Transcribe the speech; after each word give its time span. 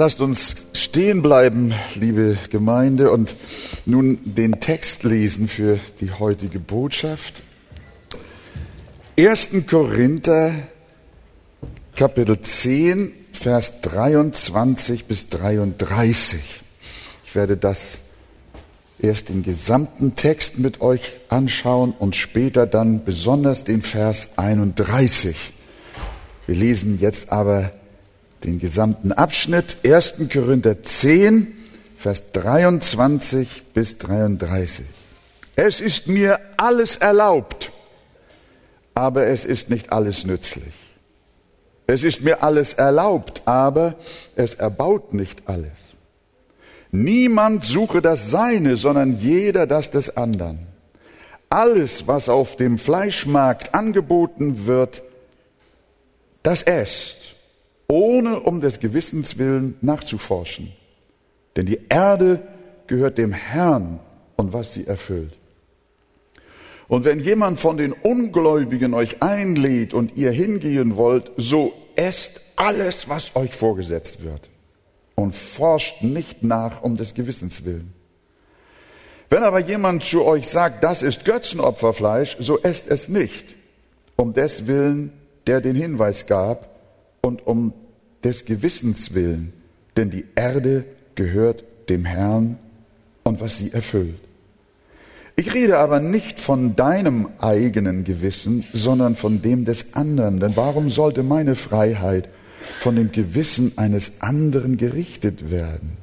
Lasst 0.00 0.22
uns 0.22 0.56
stehen 0.72 1.20
bleiben, 1.20 1.74
liebe 1.94 2.38
Gemeinde, 2.48 3.10
und 3.10 3.36
nun 3.84 4.18
den 4.24 4.58
Text 4.58 5.02
lesen 5.02 5.46
für 5.46 5.78
die 6.00 6.10
heutige 6.10 6.58
Botschaft. 6.58 7.42
1. 9.18 9.50
Korinther, 9.68 10.54
Kapitel 11.96 12.40
10, 12.40 13.12
Vers 13.30 13.82
23 13.82 15.04
bis 15.04 15.28
33. 15.28 16.40
Ich 17.26 17.34
werde 17.34 17.58
das 17.58 17.98
erst 18.98 19.28
den 19.28 19.42
gesamten 19.42 20.14
Text 20.14 20.58
mit 20.58 20.80
euch 20.80 21.12
anschauen 21.28 21.92
und 21.92 22.16
später 22.16 22.66
dann 22.66 23.04
besonders 23.04 23.64
den 23.64 23.82
Vers 23.82 24.30
31. 24.38 25.36
Wir 26.46 26.56
lesen 26.56 26.98
jetzt 27.02 27.30
aber 27.30 27.72
den 28.44 28.58
gesamten 28.58 29.12
Abschnitt 29.12 29.76
1. 29.84 30.14
Korinther 30.32 30.82
10, 30.82 31.56
Vers 31.98 32.32
23 32.32 33.62
bis 33.74 33.98
33. 33.98 34.86
Es 35.56 35.80
ist 35.80 36.06
mir 36.06 36.38
alles 36.56 36.96
erlaubt, 36.96 37.70
aber 38.94 39.26
es 39.26 39.44
ist 39.44 39.68
nicht 39.68 39.92
alles 39.92 40.24
nützlich. 40.24 40.72
Es 41.86 42.02
ist 42.02 42.22
mir 42.22 42.42
alles 42.42 42.72
erlaubt, 42.72 43.42
aber 43.44 43.96
es 44.36 44.54
erbaut 44.54 45.12
nicht 45.12 45.42
alles. 45.46 45.90
Niemand 46.92 47.64
suche 47.64 48.00
das 48.00 48.30
Seine, 48.30 48.76
sondern 48.76 49.20
jeder 49.20 49.66
das 49.66 49.90
des 49.90 50.16
anderen. 50.16 50.66
Alles, 51.50 52.06
was 52.06 52.28
auf 52.28 52.56
dem 52.56 52.78
Fleischmarkt 52.78 53.74
angeboten 53.74 54.66
wird, 54.66 55.02
das 56.42 56.62
esst 56.62 57.19
ohne 57.90 58.38
um 58.40 58.60
des 58.60 58.78
Gewissens 58.78 59.36
willen 59.36 59.76
nachzuforschen. 59.80 60.72
Denn 61.56 61.66
die 61.66 61.80
Erde 61.88 62.40
gehört 62.86 63.18
dem 63.18 63.32
Herrn 63.32 63.98
und 64.36 64.52
was 64.52 64.72
sie 64.72 64.86
erfüllt. 64.86 65.32
Und 66.86 67.04
wenn 67.04 67.18
jemand 67.18 67.58
von 67.58 67.76
den 67.76 67.92
Ungläubigen 67.92 68.94
euch 68.94 69.22
einlädt 69.22 69.92
und 69.92 70.16
ihr 70.16 70.30
hingehen 70.30 70.96
wollt, 70.96 71.32
so 71.36 71.72
esst 71.96 72.40
alles, 72.56 73.08
was 73.08 73.34
euch 73.34 73.54
vorgesetzt 73.54 74.24
wird 74.24 74.48
und 75.16 75.34
forscht 75.34 76.02
nicht 76.02 76.44
nach 76.44 76.82
um 76.82 76.96
des 76.96 77.14
Gewissens 77.14 77.64
willen. 77.64 77.92
Wenn 79.28 79.42
aber 79.42 79.60
jemand 79.60 80.04
zu 80.04 80.24
euch 80.24 80.48
sagt, 80.48 80.84
das 80.84 81.02
ist 81.02 81.24
Götzenopferfleisch, 81.24 82.36
so 82.40 82.60
esst 82.60 82.88
es 82.88 83.08
nicht, 83.08 83.54
um 84.16 84.32
des 84.32 84.66
Willen, 84.66 85.12
der 85.46 85.60
den 85.60 85.76
Hinweis 85.76 86.26
gab, 86.26 86.69
und 87.30 87.46
um 87.46 87.72
des 88.24 88.44
Gewissens 88.44 89.14
willen, 89.14 89.52
denn 89.96 90.10
die 90.10 90.24
Erde 90.34 90.84
gehört 91.14 91.62
dem 91.88 92.04
Herrn 92.04 92.58
und 93.22 93.40
was 93.40 93.58
sie 93.58 93.72
erfüllt. 93.72 94.18
Ich 95.36 95.54
rede 95.54 95.78
aber 95.78 96.00
nicht 96.00 96.40
von 96.40 96.74
deinem 96.74 97.28
eigenen 97.38 98.02
Gewissen, 98.02 98.64
sondern 98.72 99.14
von 99.14 99.42
dem 99.42 99.64
des 99.64 99.94
anderen. 99.94 100.40
Denn 100.40 100.56
warum 100.56 100.90
sollte 100.90 101.22
meine 101.22 101.54
Freiheit 101.54 102.28
von 102.80 102.96
dem 102.96 103.12
Gewissen 103.12 103.78
eines 103.78 104.20
anderen 104.20 104.76
gerichtet 104.76 105.50
werden? 105.50 105.98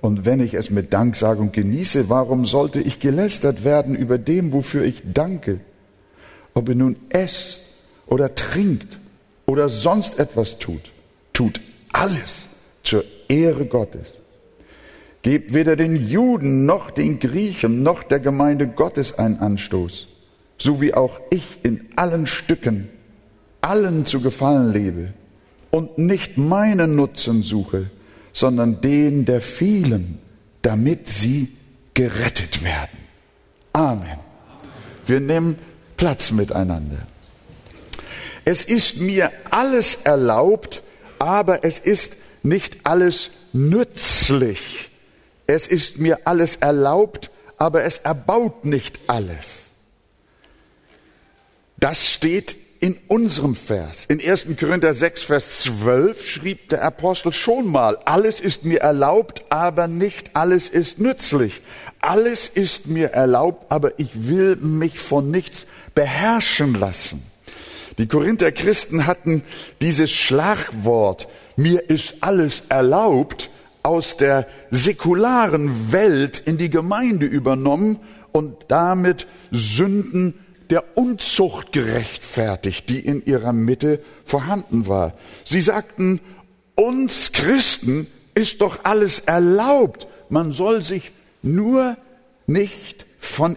Und 0.00 0.26
wenn 0.26 0.40
ich 0.40 0.54
es 0.54 0.70
mit 0.70 0.92
Danksagung 0.92 1.52
genieße, 1.52 2.10
warum 2.10 2.44
sollte 2.44 2.80
ich 2.80 3.00
gelästert 3.00 3.64
werden 3.64 3.96
über 3.96 4.18
dem, 4.18 4.52
wofür 4.52 4.84
ich 4.84 5.02
danke? 5.12 5.58
Ob 6.52 6.68
ihr 6.68 6.76
nun 6.76 6.96
esst 7.08 7.62
oder 8.06 8.34
trinkt 8.34 8.98
oder 9.48 9.70
sonst 9.70 10.18
etwas 10.18 10.58
tut, 10.58 10.92
tut 11.32 11.58
alles 11.90 12.48
zur 12.82 13.02
Ehre 13.28 13.64
Gottes. 13.64 14.16
Gebt 15.22 15.54
weder 15.54 15.74
den 15.74 15.96
Juden 15.96 16.66
noch 16.66 16.90
den 16.90 17.18
Griechen 17.18 17.82
noch 17.82 18.02
der 18.02 18.20
Gemeinde 18.20 18.68
Gottes 18.68 19.18
einen 19.18 19.38
Anstoß, 19.38 20.06
so 20.58 20.82
wie 20.82 20.92
auch 20.92 21.18
ich 21.30 21.58
in 21.62 21.88
allen 21.96 22.26
Stücken 22.26 22.90
allen 23.62 24.04
zu 24.04 24.20
gefallen 24.20 24.72
lebe 24.72 25.14
und 25.70 25.96
nicht 25.96 26.36
meinen 26.36 26.94
Nutzen 26.94 27.42
suche, 27.42 27.90
sondern 28.34 28.82
den 28.82 29.24
der 29.24 29.40
vielen, 29.40 30.18
damit 30.60 31.08
sie 31.08 31.48
gerettet 31.94 32.62
werden. 32.62 32.98
Amen. 33.72 34.18
Wir 35.06 35.20
nehmen 35.20 35.56
Platz 35.96 36.32
miteinander. 36.32 37.06
Es 38.48 38.64
ist 38.64 38.96
mir 38.96 39.30
alles 39.50 40.06
erlaubt, 40.06 40.82
aber 41.18 41.64
es 41.64 41.78
ist 41.78 42.16
nicht 42.42 42.78
alles 42.82 43.28
nützlich. 43.52 44.90
Es 45.46 45.66
ist 45.66 45.98
mir 45.98 46.20
alles 46.24 46.56
erlaubt, 46.56 47.30
aber 47.58 47.84
es 47.84 47.98
erbaut 47.98 48.64
nicht 48.64 49.00
alles. 49.06 49.72
Das 51.76 52.08
steht 52.08 52.56
in 52.80 52.98
unserem 53.08 53.54
Vers. 53.54 54.06
In 54.08 54.18
1. 54.18 54.46
Korinther 54.58 54.94
6, 54.94 55.24
Vers 55.24 55.64
12 55.64 56.26
schrieb 56.26 56.70
der 56.70 56.84
Apostel 56.84 57.34
schon 57.34 57.66
mal, 57.66 57.98
alles 58.06 58.40
ist 58.40 58.64
mir 58.64 58.80
erlaubt, 58.80 59.44
aber 59.50 59.88
nicht 59.88 60.34
alles 60.34 60.70
ist 60.70 60.98
nützlich. 60.98 61.60
Alles 62.00 62.48
ist 62.48 62.86
mir 62.86 63.10
erlaubt, 63.10 63.70
aber 63.70 64.00
ich 64.00 64.26
will 64.26 64.56
mich 64.56 64.98
von 64.98 65.30
nichts 65.30 65.66
beherrschen 65.94 66.72
lassen. 66.72 67.22
Die 67.98 68.06
Korinther 68.06 68.52
Christen 68.52 69.06
hatten 69.06 69.42
dieses 69.82 70.10
Schlagwort, 70.10 71.28
mir 71.56 71.90
ist 71.90 72.14
alles 72.20 72.62
erlaubt, 72.68 73.50
aus 73.82 74.16
der 74.16 74.46
säkularen 74.70 75.92
Welt 75.92 76.40
in 76.44 76.58
die 76.58 76.70
Gemeinde 76.70 77.26
übernommen 77.26 77.98
und 78.32 78.66
damit 78.68 79.26
Sünden 79.50 80.34
der 80.70 80.96
Unzucht 80.96 81.72
gerechtfertigt, 81.72 82.88
die 82.88 83.00
in 83.00 83.24
ihrer 83.24 83.52
Mitte 83.52 84.00
vorhanden 84.24 84.86
war. 84.86 85.14
Sie 85.44 85.60
sagten, 85.60 86.20
uns 86.76 87.32
Christen 87.32 88.06
ist 88.34 88.60
doch 88.60 88.84
alles 88.84 89.20
erlaubt. 89.20 90.06
Man 90.28 90.52
soll 90.52 90.82
sich 90.82 91.10
nur 91.42 91.96
nicht 92.46 93.06
von 93.18 93.56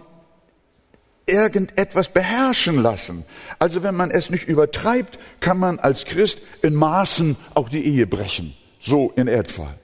irgendetwas 1.32 2.08
beherrschen 2.10 2.80
lassen. 2.80 3.24
Also 3.58 3.82
wenn 3.82 3.96
man 3.96 4.10
es 4.10 4.30
nicht 4.30 4.46
übertreibt, 4.46 5.18
kann 5.40 5.58
man 5.58 5.78
als 5.78 6.04
Christ 6.04 6.38
in 6.60 6.74
Maßen 6.74 7.36
auch 7.54 7.68
die 7.68 7.84
Ehe 7.84 8.06
brechen. 8.06 8.54
So 8.80 9.12
in 9.16 9.28
etwa. 9.28 9.74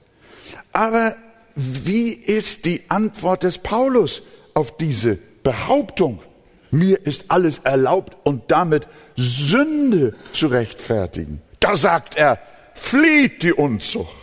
Aber 0.71 1.15
wie 1.55 2.11
ist 2.11 2.65
die 2.65 2.83
Antwort 2.89 3.43
des 3.43 3.57
Paulus 3.57 4.21
auf 4.53 4.77
diese 4.77 5.17
Behauptung? 5.43 6.19
Mir 6.71 7.05
ist 7.05 7.25
alles 7.29 7.59
erlaubt 7.59 8.15
und 8.23 8.43
damit 8.51 8.87
Sünde 9.15 10.13
zu 10.33 10.47
rechtfertigen. 10.47 11.41
Da 11.59 11.75
sagt 11.75 12.15
er, 12.15 12.37
flieht 12.75 13.43
die 13.43 13.53
Unzucht. 13.53 14.13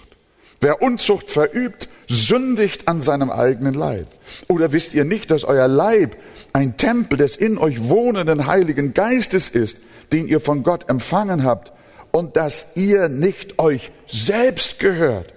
Wer 0.61 0.81
Unzucht 0.81 1.31
verübt, 1.31 1.89
sündigt 2.09 2.89
an 2.89 3.03
seinem 3.03 3.31
eigenen 3.31 3.75
Leib. 3.75 4.07
Oder 4.49 4.73
wisst 4.73 4.95
ihr 4.95 5.05
nicht, 5.05 5.31
dass 5.31 5.45
euer 5.45 5.69
Leib 5.69 6.17
ein 6.57 6.79
Tempel 6.79 7.19
des 7.19 7.37
in 7.37 7.59
euch 7.59 7.91
wohnenden 7.91 8.47
Heiligen 8.47 8.95
Geistes 8.95 9.51
ist, 9.51 9.79
den 10.11 10.27
ihr 10.27 10.41
von 10.41 10.63
Gott 10.63 10.89
empfangen 10.89 11.45
habt 11.45 11.71
und 12.13 12.39
dass 12.39 12.69
ihr 12.77 13.11
nicht 13.11 13.59
euch 13.59 13.93
selbst 14.07 14.79
gehört. 14.79 15.35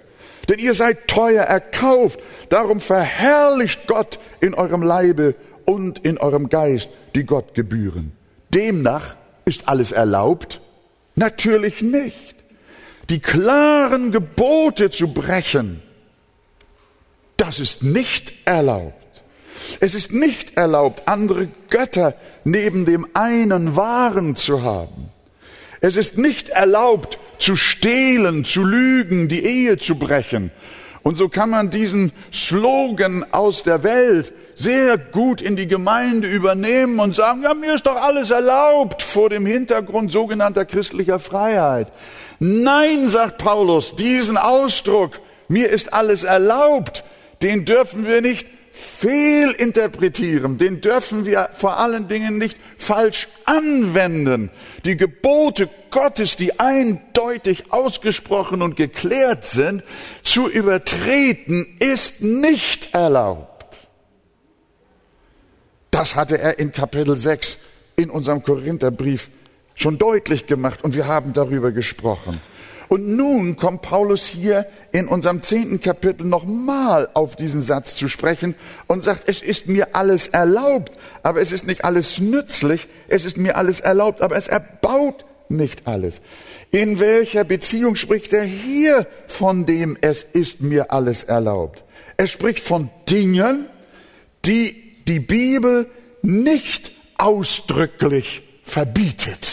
Denn 0.48 0.58
ihr 0.58 0.72
seid 0.72 1.08
teuer 1.08 1.44
erkauft, 1.44 2.20
darum 2.48 2.80
verherrlicht 2.80 3.86
Gott 3.86 4.18
in 4.40 4.54
eurem 4.54 4.82
Leibe 4.82 5.34
und 5.66 5.98
in 5.98 6.16
eurem 6.16 6.48
Geist, 6.48 6.88
die 7.14 7.24
Gott 7.24 7.52
gebühren. 7.52 8.12
Demnach 8.54 9.16
ist 9.44 9.68
alles 9.68 9.92
erlaubt? 9.92 10.62
Natürlich 11.16 11.82
nicht. 11.82 12.34
Die 13.10 13.20
klaren 13.20 14.10
Gebote 14.10 14.88
zu 14.88 15.12
brechen, 15.12 15.82
das 17.36 17.60
ist 17.60 17.82
nicht 17.82 18.32
erlaubt. 18.46 18.99
Es 19.80 19.94
ist 19.94 20.12
nicht 20.12 20.56
erlaubt, 20.56 21.02
andere 21.06 21.48
Götter 21.68 22.14
neben 22.44 22.84
dem 22.84 23.06
einen 23.14 23.76
wahren 23.76 24.36
zu 24.36 24.62
haben. 24.62 25.10
Es 25.80 25.96
ist 25.96 26.18
nicht 26.18 26.50
erlaubt, 26.50 27.18
zu 27.38 27.56
stehlen, 27.56 28.44
zu 28.44 28.64
lügen, 28.64 29.28
die 29.28 29.44
Ehe 29.44 29.78
zu 29.78 29.94
brechen. 29.94 30.50
Und 31.02 31.16
so 31.16 31.30
kann 31.30 31.48
man 31.48 31.70
diesen 31.70 32.12
Slogan 32.30 33.24
aus 33.32 33.62
der 33.62 33.82
Welt 33.82 34.34
sehr 34.54 34.98
gut 34.98 35.40
in 35.40 35.56
die 35.56 35.66
Gemeinde 35.66 36.28
übernehmen 36.28 37.00
und 37.00 37.14
sagen, 37.14 37.42
ja, 37.42 37.54
mir 37.54 37.74
ist 37.74 37.86
doch 37.86 37.96
alles 37.96 38.30
erlaubt 38.30 39.02
vor 39.02 39.30
dem 39.30 39.46
Hintergrund 39.46 40.12
sogenannter 40.12 40.66
christlicher 40.66 41.18
Freiheit. 41.18 41.90
Nein, 42.38 43.08
sagt 43.08 43.38
Paulus, 43.38 43.96
diesen 43.96 44.36
Ausdruck, 44.36 45.20
mir 45.48 45.70
ist 45.70 45.94
alles 45.94 46.24
erlaubt, 46.24 47.04
den 47.40 47.64
dürfen 47.64 48.06
wir 48.06 48.20
nicht 48.20 48.46
fehlinterpretieren, 48.80 50.58
den 50.58 50.80
dürfen 50.80 51.26
wir 51.26 51.50
vor 51.52 51.78
allen 51.78 52.08
Dingen 52.08 52.38
nicht 52.38 52.56
falsch 52.76 53.28
anwenden. 53.44 54.50
Die 54.84 54.96
Gebote 54.96 55.68
Gottes, 55.90 56.36
die 56.36 56.58
eindeutig 56.58 57.72
ausgesprochen 57.72 58.62
und 58.62 58.76
geklärt 58.76 59.44
sind, 59.44 59.84
zu 60.22 60.48
übertreten, 60.48 61.76
ist 61.78 62.22
nicht 62.22 62.94
erlaubt. 62.94 63.88
Das 65.90 66.14
hatte 66.16 66.38
er 66.38 66.58
in 66.58 66.72
Kapitel 66.72 67.16
6 67.16 67.58
in 67.96 68.10
unserem 68.10 68.42
Korintherbrief 68.42 69.30
schon 69.74 69.98
deutlich 69.98 70.46
gemacht 70.46 70.82
und 70.84 70.94
wir 70.94 71.06
haben 71.06 71.32
darüber 71.32 71.72
gesprochen. 71.72 72.40
Und 72.90 73.06
nun 73.06 73.54
kommt 73.54 73.82
Paulus 73.82 74.26
hier 74.26 74.66
in 74.90 75.06
unserem 75.06 75.42
zehnten 75.42 75.80
Kapitel 75.80 76.26
nochmal 76.26 77.08
auf 77.14 77.36
diesen 77.36 77.60
Satz 77.60 77.94
zu 77.94 78.08
sprechen 78.08 78.56
und 78.88 79.04
sagt, 79.04 79.28
es 79.28 79.42
ist 79.42 79.68
mir 79.68 79.94
alles 79.94 80.26
erlaubt, 80.26 80.98
aber 81.22 81.40
es 81.40 81.52
ist 81.52 81.68
nicht 81.68 81.84
alles 81.84 82.18
nützlich, 82.18 82.88
es 83.06 83.24
ist 83.24 83.36
mir 83.36 83.56
alles 83.56 83.78
erlaubt, 83.78 84.22
aber 84.22 84.34
es 84.34 84.48
erbaut 84.48 85.24
nicht 85.48 85.86
alles. 85.86 86.20
In 86.72 86.98
welcher 86.98 87.44
Beziehung 87.44 87.94
spricht 87.94 88.32
er 88.32 88.42
hier 88.42 89.06
von 89.28 89.66
dem, 89.66 89.96
es 90.00 90.24
ist 90.24 90.60
mir 90.60 90.90
alles 90.90 91.22
erlaubt? 91.22 91.84
Er 92.16 92.26
spricht 92.26 92.64
von 92.64 92.90
Dingen, 93.08 93.66
die 94.44 94.74
die 95.06 95.20
Bibel 95.20 95.86
nicht 96.22 96.90
ausdrücklich 97.18 98.42
verbietet 98.64 99.49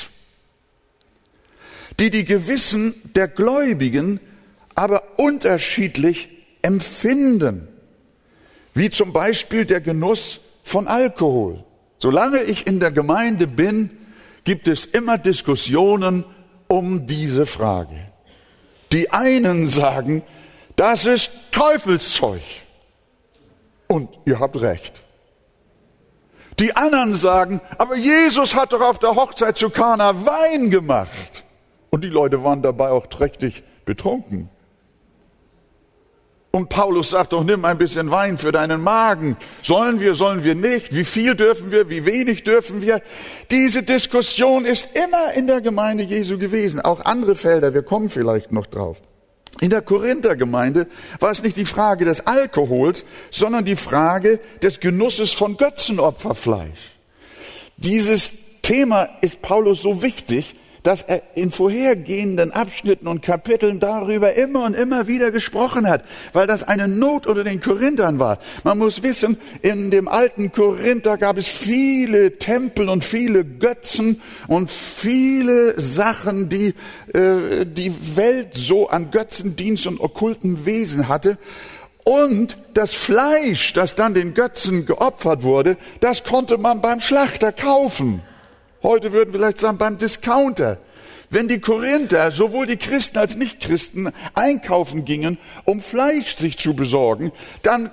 die 1.99 2.09
die 2.09 2.25
Gewissen 2.25 2.93
der 3.15 3.27
Gläubigen 3.27 4.19
aber 4.75 5.03
unterschiedlich 5.17 6.29
empfinden, 6.61 7.67
wie 8.73 8.89
zum 8.89 9.11
Beispiel 9.11 9.65
der 9.65 9.81
Genuss 9.81 10.39
von 10.63 10.87
Alkohol. 10.87 11.63
Solange 11.97 12.43
ich 12.43 12.67
in 12.67 12.79
der 12.79 12.91
Gemeinde 12.91 13.47
bin, 13.47 13.89
gibt 14.43 14.67
es 14.67 14.85
immer 14.85 15.17
Diskussionen 15.17 16.23
um 16.67 17.07
diese 17.07 17.45
Frage. 17.45 17.97
Die 18.91 19.09
einen 19.11 19.67
sagen, 19.67 20.21
das 20.75 21.05
ist 21.05 21.31
Teufelszeug. 21.51 22.41
Und 23.87 24.09
ihr 24.25 24.39
habt 24.39 24.59
recht. 24.61 25.01
Die 26.59 26.75
anderen 26.75 27.15
sagen, 27.15 27.61
aber 27.77 27.95
Jesus 27.95 28.55
hat 28.55 28.73
doch 28.73 28.81
auf 28.81 28.99
der 28.99 29.15
Hochzeit 29.15 29.57
zu 29.57 29.69
Kana 29.69 30.25
Wein 30.25 30.69
gemacht. 30.69 31.43
Und 31.97 32.03
die 32.03 32.09
Leute 32.09 32.43
waren 32.43 32.61
dabei 32.61 32.89
auch 32.89 33.07
trächtig 33.07 33.63
betrunken. 33.83 34.49
Und 36.51 36.69
Paulus 36.69 37.09
sagt 37.09 37.33
doch, 37.33 37.43
nimm 37.43 37.65
ein 37.65 37.79
bisschen 37.79 38.11
Wein 38.11 38.37
für 38.37 38.51
deinen 38.51 38.83
Magen. 38.83 39.35
Sollen 39.63 39.99
wir, 39.99 40.13
sollen 40.13 40.43
wir 40.43 40.53
nicht? 40.53 40.93
Wie 40.93 41.05
viel 41.05 41.33
dürfen 41.33 41.71
wir? 41.71 41.89
Wie 41.89 42.05
wenig 42.05 42.43
dürfen 42.43 42.83
wir? 42.83 43.01
Diese 43.49 43.81
Diskussion 43.81 44.63
ist 44.63 44.89
immer 44.93 45.33
in 45.33 45.47
der 45.47 45.59
Gemeinde 45.59 46.03
Jesu 46.03 46.37
gewesen. 46.37 46.81
Auch 46.81 47.03
andere 47.03 47.33
Felder, 47.35 47.73
wir 47.73 47.81
kommen 47.81 48.11
vielleicht 48.11 48.51
noch 48.51 48.67
drauf. 48.67 49.01
In 49.59 49.71
der 49.71 49.81
Korinthergemeinde 49.81 50.85
war 51.19 51.31
es 51.31 51.41
nicht 51.41 51.57
die 51.57 51.65
Frage 51.65 52.05
des 52.05 52.27
Alkohols, 52.27 53.05
sondern 53.31 53.65
die 53.65 53.75
Frage 53.75 54.39
des 54.61 54.79
Genusses 54.79 55.31
von 55.31 55.57
Götzenopferfleisch. 55.57 56.91
Dieses 57.77 58.61
Thema 58.61 59.09
ist 59.21 59.41
Paulus 59.41 59.81
so 59.81 60.03
wichtig, 60.03 60.53
dass 60.83 61.01
er 61.01 61.21
in 61.35 61.51
vorhergehenden 61.51 62.51
Abschnitten 62.51 63.07
und 63.07 63.21
Kapiteln 63.21 63.79
darüber 63.79 64.33
immer 64.33 64.65
und 64.65 64.73
immer 64.73 65.07
wieder 65.07 65.31
gesprochen 65.31 65.87
hat, 65.87 66.03
weil 66.33 66.47
das 66.47 66.63
eine 66.63 66.87
Not 66.87 67.27
unter 67.27 67.43
den 67.43 67.61
Korinthern 67.61 68.19
war. 68.19 68.39
Man 68.63 68.77
muss 68.77 69.03
wissen, 69.03 69.37
in 69.61 69.91
dem 69.91 70.07
alten 70.07 70.51
Korinther 70.51 71.17
gab 71.17 71.37
es 71.37 71.47
viele 71.47 72.37
Tempel 72.37 72.89
und 72.89 73.03
viele 73.03 73.43
Götzen 73.43 74.21
und 74.47 74.71
viele 74.71 75.79
Sachen, 75.79 76.49
die 76.49 76.73
äh, 77.13 77.65
die 77.65 77.93
Welt 78.15 78.49
so 78.53 78.89
an 78.89 79.11
Götzendienst 79.11 79.87
und 79.87 79.99
okkulten 79.99 80.65
Wesen 80.65 81.07
hatte. 81.07 81.37
Und 82.03 82.57
das 82.73 82.93
Fleisch, 82.93 83.73
das 83.73 83.95
dann 83.95 84.13
den 84.13 84.33
Götzen 84.33 84.85
geopfert 84.85 85.43
wurde, 85.43 85.75
das 85.99 86.23
konnte 86.23 86.57
man 86.57 86.81
beim 86.81 87.01
Schlachter 87.01 87.51
kaufen. 87.51 88.21
Heute 88.83 89.11
würden 89.11 89.33
wir 89.33 89.39
vielleicht 89.39 89.59
sagen 89.59 89.77
beim 89.77 89.97
Discounter. 89.97 90.77
Wenn 91.29 91.47
die 91.47 91.59
Korinther, 91.59 92.31
sowohl 92.31 92.67
die 92.67 92.77
Christen 92.77 93.17
als 93.17 93.35
Nichtchristen, 93.35 94.11
einkaufen 94.33 95.03
gingen, 95.03 95.37
um 95.65 95.81
Fleisch 95.81 96.35
sich 96.35 96.57
zu 96.57 96.73
besorgen, 96.73 97.31
dann 97.63 97.91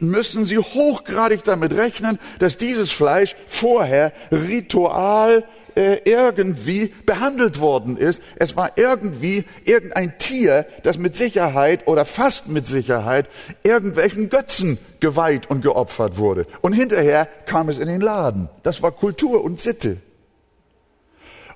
müssen 0.00 0.46
sie 0.46 0.58
hochgradig 0.58 1.44
damit 1.44 1.72
rechnen, 1.74 2.18
dass 2.38 2.58
dieses 2.58 2.90
Fleisch 2.90 3.36
vorher 3.46 4.12
ritual 4.30 5.44
äh, 5.74 5.98
irgendwie 6.04 6.92
behandelt 7.06 7.60
worden 7.60 7.96
ist. 7.96 8.22
Es 8.36 8.56
war 8.56 8.72
irgendwie 8.76 9.44
irgendein 9.64 10.18
Tier, 10.18 10.66
das 10.82 10.98
mit 10.98 11.16
Sicherheit 11.16 11.86
oder 11.86 12.04
fast 12.04 12.48
mit 12.48 12.66
Sicherheit 12.66 13.26
irgendwelchen 13.62 14.28
Götzen 14.30 14.78
geweiht 15.00 15.50
und 15.50 15.62
geopfert 15.62 16.18
wurde. 16.18 16.46
Und 16.60 16.72
hinterher 16.72 17.28
kam 17.46 17.68
es 17.68 17.78
in 17.78 17.88
den 17.88 18.00
Laden. 18.00 18.48
Das 18.62 18.82
war 18.82 18.92
Kultur 18.92 19.44
und 19.44 19.60
Sitte. 19.60 19.98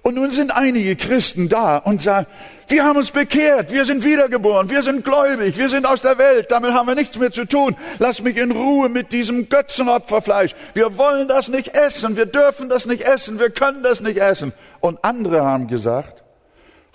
Und 0.02 0.14
nun 0.14 0.30
sind 0.30 0.50
einige 0.50 0.96
Christen 0.96 1.48
da 1.48 1.78
und 1.78 2.02
sagen, 2.02 2.26
wir 2.68 2.84
haben 2.84 2.98
uns 2.98 3.10
bekehrt, 3.10 3.72
wir 3.72 3.86
sind 3.86 4.04
wiedergeboren, 4.04 4.68
wir 4.68 4.82
sind 4.82 5.04
gläubig, 5.04 5.56
wir 5.56 5.70
sind 5.70 5.86
aus 5.86 6.02
der 6.02 6.18
Welt, 6.18 6.50
damit 6.50 6.72
haben 6.72 6.86
wir 6.86 6.94
nichts 6.94 7.18
mehr 7.18 7.32
zu 7.32 7.46
tun. 7.46 7.74
Lass 7.98 8.22
mich 8.22 8.36
in 8.36 8.50
Ruhe 8.50 8.90
mit 8.90 9.12
diesem 9.12 9.48
Götzenopferfleisch. 9.48 10.54
Wir 10.74 10.98
wollen 10.98 11.28
das 11.28 11.48
nicht 11.48 11.74
essen, 11.74 12.16
wir 12.16 12.26
dürfen 12.26 12.68
das 12.68 12.84
nicht 12.84 13.02
essen, 13.02 13.38
wir 13.38 13.50
können 13.50 13.82
das 13.82 14.00
nicht 14.00 14.18
essen. 14.18 14.52
Und 14.80 14.98
andere 15.02 15.44
haben 15.44 15.66
gesagt, 15.66 16.22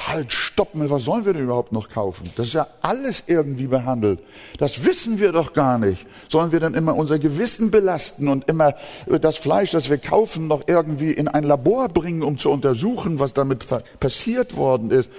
halt, 0.08 0.32
stopp 0.32 0.76
mal, 0.76 0.90
was 0.90 1.04
sollen 1.04 1.26
wir 1.26 1.34
denn 1.34 1.44
überhaupt 1.44 1.72
noch 1.72 1.90
kaufen? 1.90 2.30
Das 2.36 2.48
ist 2.48 2.54
ja 2.54 2.68
alles 2.82 3.24
irgendwie 3.28 3.68
behandelt. 3.68 4.20
Das 4.58 4.86
wissen 4.86 5.20
wir 5.20 5.32
doch 5.32 5.54
gar 5.54 5.78
nicht. 5.78 6.06
Sollen 6.30 6.52
wir 6.52 6.60
dann 6.60 6.74
immer 6.74 6.96
unser 6.96 7.20
Gewissen 7.20 7.72
belasten 7.72 8.28
und 8.28 8.50
immer 8.50 8.76
das 9.08 9.38
Fleisch, 9.38 9.72
das 9.72 9.90
wir 9.90 9.98
kaufen, 9.98 10.48
noch 10.48 10.64
irgendwie 10.68 11.12
in 11.12 11.28
ein 11.28 11.44
Labor 11.44 11.90
bringen, 11.90 12.24
um 12.24 12.38
zu 12.38 12.50
untersuchen, 12.50 13.20
was 13.20 13.34
damit 13.34 13.66
passiert 14.00 14.56
worden 14.56 14.92
ist? 14.92 15.12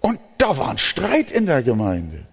Und 0.00 0.20
da 0.38 0.56
war 0.56 0.70
ein 0.70 0.78
Streit 0.78 1.30
in 1.30 1.46
der 1.46 1.62
Gemeinde. 1.62 2.26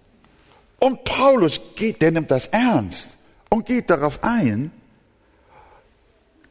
Und 0.78 1.04
Paulus 1.04 1.60
geht, 1.76 2.02
der 2.02 2.12
nimmt 2.12 2.30
das 2.30 2.48
ernst 2.48 3.14
und 3.48 3.66
geht 3.66 3.90
darauf 3.90 4.22
ein, 4.22 4.70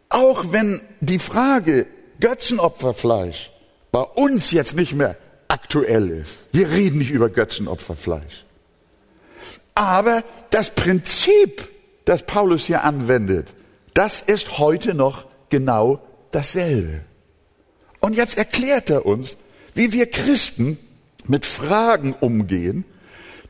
auch 0.10 0.52
wenn 0.52 0.82
die 1.02 1.20
Frage 1.20 1.88
Götzenopferfleisch 2.20 3.53
bei 3.94 4.02
uns 4.02 4.50
jetzt 4.50 4.76
nicht 4.76 4.94
mehr 4.94 5.16
aktuell 5.48 6.10
ist. 6.10 6.46
Wir 6.52 6.72
reden 6.72 6.98
nicht 6.98 7.12
über 7.12 7.30
Götzenopferfleisch. 7.30 8.44
Aber 9.76 10.24
das 10.50 10.72
Prinzip, 10.72 11.70
das 12.06 12.24
Paulus 12.24 12.66
hier 12.66 12.84
anwendet, 12.84 13.54
das 13.94 14.22
ist 14.22 14.58
heute 14.58 14.96
noch 14.96 15.28
genau 15.50 16.00
dasselbe. 16.32 17.02
Und 18.00 18.16
jetzt 18.16 18.36
erklärt 18.36 18.90
er 18.90 19.06
uns, 19.06 19.38
wie 19.76 19.92
wir 19.92 20.10
Christen 20.10 20.80
mit 21.28 21.46
Fragen 21.46 22.16
umgehen, 22.20 22.86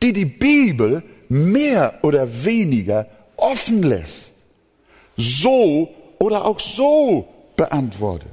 die 0.02 0.12
die 0.12 0.26
Bibel 0.26 1.04
mehr 1.30 2.00
oder 2.02 2.44
weniger 2.44 3.08
offen 3.38 3.82
lässt. 3.82 4.34
So 5.16 5.90
oder 6.20 6.44
auch 6.44 6.60
so 6.60 7.30
beantwortet. 7.56 8.33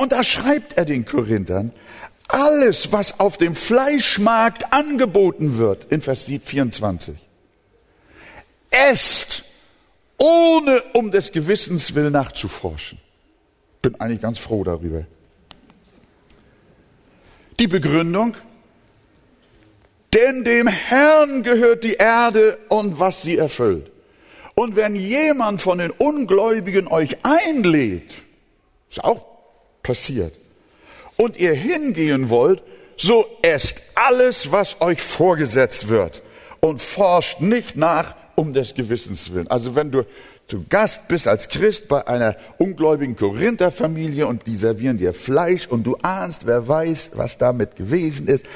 Und 0.00 0.12
da 0.12 0.24
schreibt 0.24 0.78
er 0.78 0.86
den 0.86 1.04
Korinthern, 1.04 1.72
alles, 2.26 2.90
was 2.90 3.20
auf 3.20 3.36
dem 3.36 3.54
Fleischmarkt 3.54 4.72
angeboten 4.72 5.58
wird, 5.58 5.92
in 5.92 6.00
Vers 6.00 6.24
24, 6.24 7.16
esst, 8.70 9.44
ohne 10.16 10.82
um 10.94 11.10
des 11.10 11.32
Gewissens 11.32 11.94
will 11.94 12.10
nachzuforschen. 12.10 12.96
Bin 13.82 14.00
eigentlich 14.00 14.22
ganz 14.22 14.38
froh 14.38 14.64
darüber. 14.64 15.04
Die 17.58 17.68
Begründung, 17.68 18.34
denn 20.14 20.44
dem 20.44 20.66
Herrn 20.66 21.42
gehört 21.42 21.84
die 21.84 21.96
Erde 21.96 22.56
und 22.70 22.98
was 22.98 23.20
sie 23.20 23.36
erfüllt. 23.36 23.92
Und 24.54 24.76
wenn 24.76 24.96
jemand 24.96 25.60
von 25.60 25.76
den 25.76 25.90
Ungläubigen 25.90 26.88
euch 26.88 27.18
einlädt, 27.22 28.14
ist 28.88 29.04
auch 29.04 29.29
passiert, 29.82 30.34
und 31.16 31.36
ihr 31.36 31.52
hingehen 31.52 32.30
wollt, 32.30 32.62
so 32.96 33.26
esst 33.42 33.82
alles, 33.94 34.52
was 34.52 34.80
euch 34.80 35.00
vorgesetzt 35.02 35.88
wird 35.88 36.22
und 36.60 36.80
forscht 36.80 37.40
nicht 37.40 37.76
nach 37.76 38.14
um 38.36 38.52
des 38.52 38.74
Gewissens 38.74 39.32
willen. 39.32 39.48
Also 39.48 39.74
wenn 39.74 39.90
du 39.90 40.04
zu 40.48 40.64
Gast 40.68 41.08
bist 41.08 41.28
als 41.28 41.48
Christ 41.48 41.88
bei 41.88 42.06
einer 42.06 42.36
ungläubigen 42.58 43.16
Korintherfamilie 43.16 44.26
und 44.26 44.46
die 44.46 44.56
servieren 44.56 44.98
dir 44.98 45.14
Fleisch 45.14 45.66
und 45.66 45.84
du 45.84 45.96
ahnst, 46.02 46.46
wer 46.46 46.66
weiß, 46.66 47.10
was 47.14 47.38
damit 47.38 47.76
gewesen 47.76 48.26
ist. 48.26 48.46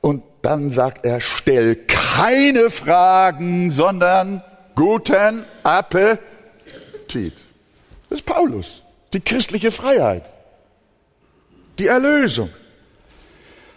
Und 0.00 0.22
dann 0.42 0.70
sagt 0.70 1.04
er, 1.04 1.20
stell 1.20 1.74
keine 1.74 2.70
Fragen, 2.70 3.70
sondern 3.70 4.42
Guten 4.76 5.44
Appetit. 5.64 7.32
Das 8.08 8.20
ist 8.20 8.24
Paulus. 8.24 8.82
Die 9.12 9.20
christliche 9.20 9.72
Freiheit. 9.72 10.30
Die 11.78 11.86
Erlösung. 11.86 12.50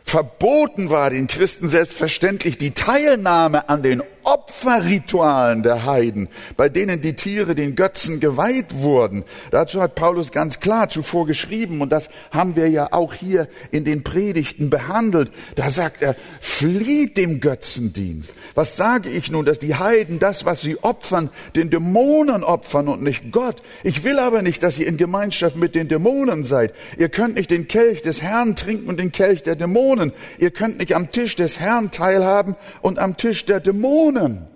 Verboten 0.03 0.89
war 0.89 1.09
den 1.09 1.27
Christen 1.27 1.69
selbstverständlich 1.69 2.57
die 2.57 2.71
Teilnahme 2.71 3.69
an 3.69 3.81
den 3.81 4.03
Opferritualen 4.31 5.61
der 5.61 5.85
Heiden, 5.85 6.29
bei 6.55 6.69
denen 6.69 7.01
die 7.01 7.17
Tiere 7.17 7.53
den 7.53 7.75
Götzen 7.75 8.21
geweiht 8.21 8.75
wurden. 8.75 9.25
Dazu 9.51 9.81
hat 9.81 9.95
Paulus 9.95 10.31
ganz 10.31 10.61
klar 10.61 10.87
zuvor 10.87 11.27
geschrieben 11.27 11.81
und 11.81 11.91
das 11.91 12.09
haben 12.31 12.55
wir 12.55 12.69
ja 12.69 12.93
auch 12.93 13.13
hier 13.13 13.49
in 13.71 13.83
den 13.83 14.03
Predigten 14.03 14.69
behandelt. 14.69 15.31
Da 15.55 15.69
sagt 15.69 16.01
er, 16.01 16.15
flieht 16.39 17.17
dem 17.17 17.41
Götzendienst. 17.41 18.31
Was 18.55 18.77
sage 18.77 19.09
ich 19.09 19.29
nun, 19.31 19.43
dass 19.43 19.59
die 19.59 19.75
Heiden 19.75 20.19
das, 20.19 20.45
was 20.45 20.61
sie 20.61 20.81
opfern, 20.81 21.29
den 21.57 21.69
Dämonen 21.69 22.45
opfern 22.45 22.87
und 22.87 23.03
nicht 23.03 23.33
Gott? 23.33 23.61
Ich 23.83 24.05
will 24.05 24.17
aber 24.17 24.41
nicht, 24.41 24.63
dass 24.63 24.79
ihr 24.79 24.87
in 24.87 24.95
Gemeinschaft 24.95 25.57
mit 25.57 25.75
den 25.75 25.89
Dämonen 25.89 26.45
seid. 26.45 26.73
Ihr 26.97 27.09
könnt 27.09 27.35
nicht 27.35 27.51
den 27.51 27.67
Kelch 27.67 28.01
des 28.01 28.21
Herrn 28.21 28.55
trinken 28.55 28.87
und 28.87 28.97
den 28.97 29.11
Kelch 29.11 29.43
der 29.43 29.57
Dämonen. 29.57 30.13
Ihr 30.37 30.51
könnt 30.51 30.77
nicht 30.77 30.95
am 30.95 31.11
Tisch 31.11 31.35
des 31.35 31.59
Herrn 31.59 31.91
teilhaben 31.91 32.55
und 32.81 32.97
am 32.97 33.17
Tisch 33.17 33.45
der 33.45 33.59
Dämonen. 33.59 34.20
Dämonen. 34.21 34.47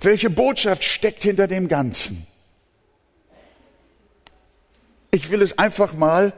Welche 0.00 0.30
Botschaft 0.30 0.82
steckt 0.82 1.22
hinter 1.22 1.46
dem 1.46 1.68
Ganzen? 1.68 2.26
Ich 5.10 5.30
will 5.30 5.42
es 5.42 5.58
einfach 5.58 5.92
mal 5.92 6.32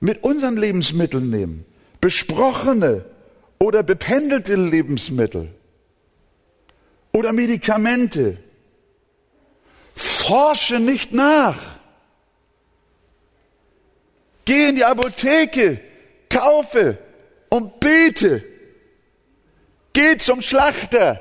mit 0.00 0.24
unseren 0.24 0.56
Lebensmitteln 0.56 1.30
nehmen. 1.30 1.64
Besprochene 2.00 3.04
oder 3.58 3.82
bependelte 3.82 4.56
Lebensmittel 4.56 5.54
oder 7.12 7.32
Medikamente. 7.32 8.38
Forsche 9.94 10.80
nicht 10.80 11.12
nach. 11.12 11.78
Geh 14.46 14.70
in 14.70 14.76
die 14.76 14.84
Apotheke, 14.84 15.78
kaufe 16.28 16.98
und 17.50 17.78
bete. 17.78 18.49
Geh 19.92 20.16
zum 20.16 20.40
Schlachter, 20.42 21.20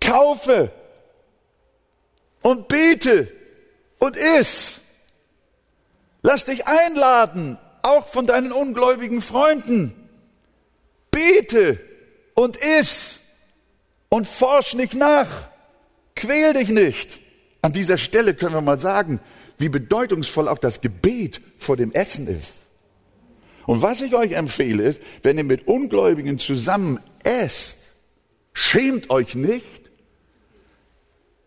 kaufe 0.00 0.70
und 2.42 2.68
bete 2.68 3.32
und 3.98 4.16
iss. 4.16 4.80
Lass 6.22 6.44
dich 6.44 6.66
einladen, 6.66 7.58
auch 7.82 8.08
von 8.08 8.26
deinen 8.26 8.52
ungläubigen 8.52 9.22
Freunden. 9.22 9.92
Bete 11.10 11.78
und 12.34 12.56
iss 12.56 13.20
und 14.08 14.26
forsch 14.26 14.74
nicht 14.74 14.94
nach. 14.94 15.48
Quäl 16.14 16.52
dich 16.52 16.68
nicht. 16.68 17.20
An 17.62 17.72
dieser 17.72 17.98
Stelle 17.98 18.34
können 18.34 18.54
wir 18.54 18.60
mal 18.60 18.78
sagen, 18.78 19.20
wie 19.58 19.68
bedeutungsvoll 19.68 20.48
auch 20.48 20.58
das 20.58 20.80
Gebet 20.80 21.40
vor 21.58 21.76
dem 21.76 21.92
Essen 21.92 22.26
ist. 22.26 22.56
Und 23.66 23.82
was 23.82 24.00
ich 24.00 24.14
euch 24.14 24.32
empfehle 24.32 24.82
ist, 24.82 25.00
wenn 25.22 25.38
ihr 25.38 25.44
mit 25.44 25.66
Ungläubigen 25.66 26.38
zusammen 26.38 27.00
esst, 27.24 27.78
schämt 28.52 29.10
euch 29.10 29.34
nicht, 29.34 29.82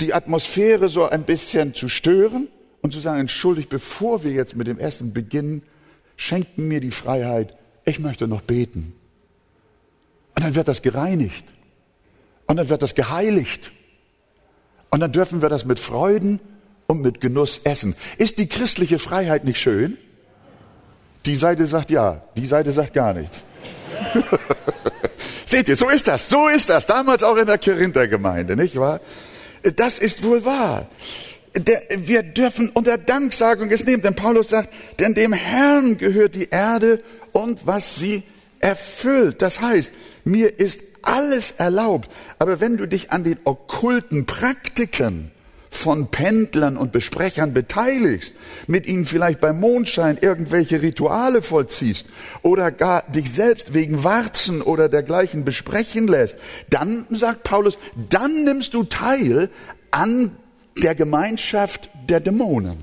die 0.01 0.13
Atmosphäre 0.13 0.89
so 0.89 1.07
ein 1.07 1.23
bisschen 1.23 1.73
zu 1.73 1.89
stören 1.89 2.47
und 2.81 2.93
zu 2.93 2.99
sagen, 2.99 3.21
entschuldigt, 3.21 3.69
bevor 3.69 4.23
wir 4.23 4.31
jetzt 4.31 4.55
mit 4.55 4.67
dem 4.67 4.79
Essen 4.79 5.13
beginnen, 5.13 5.63
schenken 6.15 6.67
mir 6.67 6.81
die 6.81 6.91
Freiheit, 6.91 7.57
ich 7.85 7.99
möchte 7.99 8.27
noch 8.27 8.41
beten. 8.41 8.93
Und 10.35 10.43
dann 10.43 10.55
wird 10.55 10.67
das 10.67 10.81
gereinigt. 10.81 11.45
Und 12.45 12.57
dann 12.57 12.69
wird 12.69 12.83
das 12.83 12.95
geheiligt. 12.95 13.71
Und 14.89 15.01
dann 15.01 15.11
dürfen 15.11 15.41
wir 15.41 15.49
das 15.49 15.65
mit 15.65 15.79
Freuden 15.79 16.39
und 16.87 17.01
mit 17.01 17.21
Genuss 17.21 17.61
essen. 17.63 17.95
Ist 18.17 18.39
die 18.39 18.47
christliche 18.47 18.99
Freiheit 18.99 19.43
nicht 19.43 19.59
schön? 19.59 19.97
Die 21.25 21.35
Seite 21.35 21.65
sagt 21.65 21.89
ja, 21.89 22.21
die 22.35 22.45
Seite 22.45 22.71
sagt 22.71 22.93
gar 22.93 23.13
nichts. 23.13 23.43
Seht 25.45 25.67
ihr, 25.67 25.75
so 25.75 25.89
ist 25.89 26.07
das, 26.07 26.29
so 26.29 26.47
ist 26.47 26.69
das. 26.69 26.85
Damals 26.85 27.23
auch 27.23 27.35
in 27.35 27.47
der 27.47 27.57
Korinther-Gemeinde, 27.57 28.55
nicht 28.55 28.77
wahr? 28.79 29.01
Das 29.75 29.99
ist 29.99 30.23
wohl 30.23 30.45
wahr. 30.45 30.87
Der, 31.55 31.81
wir 31.97 32.23
dürfen 32.23 32.69
unter 32.69 32.97
Danksagung 32.97 33.69
es 33.71 33.83
nehmen, 33.83 34.03
denn 34.03 34.15
Paulus 34.15 34.49
sagt, 34.49 34.69
denn 34.99 35.15
dem 35.15 35.33
Herrn 35.33 35.97
gehört 35.97 36.35
die 36.35 36.49
Erde 36.49 37.01
und 37.31 37.65
was 37.65 37.95
sie 37.95 38.23
erfüllt. 38.59 39.41
Das 39.41 39.59
heißt, 39.59 39.91
mir 40.23 40.59
ist 40.59 40.81
alles 41.01 41.51
erlaubt. 41.51 42.09
Aber 42.37 42.59
wenn 42.59 42.77
du 42.77 42.87
dich 42.87 43.11
an 43.11 43.23
den 43.23 43.39
okkulten 43.43 44.25
Praktiken 44.25 45.31
von 45.69 46.07
Pendlern 46.07 46.77
und 46.77 46.91
Besprechern 46.91 47.53
beteiligst, 47.53 48.33
mit 48.67 48.87
ihnen 48.87 49.05
vielleicht 49.05 49.39
beim 49.39 49.59
Mondschein 49.59 50.17
irgendwelche 50.19 50.81
Rituale 50.81 51.41
vollziehst 51.41 52.07
oder 52.41 52.71
gar 52.71 53.03
dich 53.09 53.31
selbst 53.31 53.73
wegen 53.73 54.03
Warzen 54.03 54.61
oder 54.61 54.89
dergleichen 54.89 55.45
besprechen 55.45 56.07
lässt, 56.07 56.39
dann, 56.69 57.05
sagt 57.09 57.43
Paulus, 57.43 57.77
dann 58.09 58.43
nimmst 58.43 58.73
du 58.73 58.83
teil 58.83 59.49
an 59.91 60.31
der 60.81 60.95
Gemeinschaft 60.95 61.89
der 62.09 62.19
Dämonen. 62.19 62.77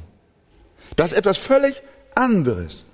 Das 0.95 1.13
ist 1.13 1.19
etwas 1.19 1.39
völlig 1.39 1.83
anderes. 2.15 2.85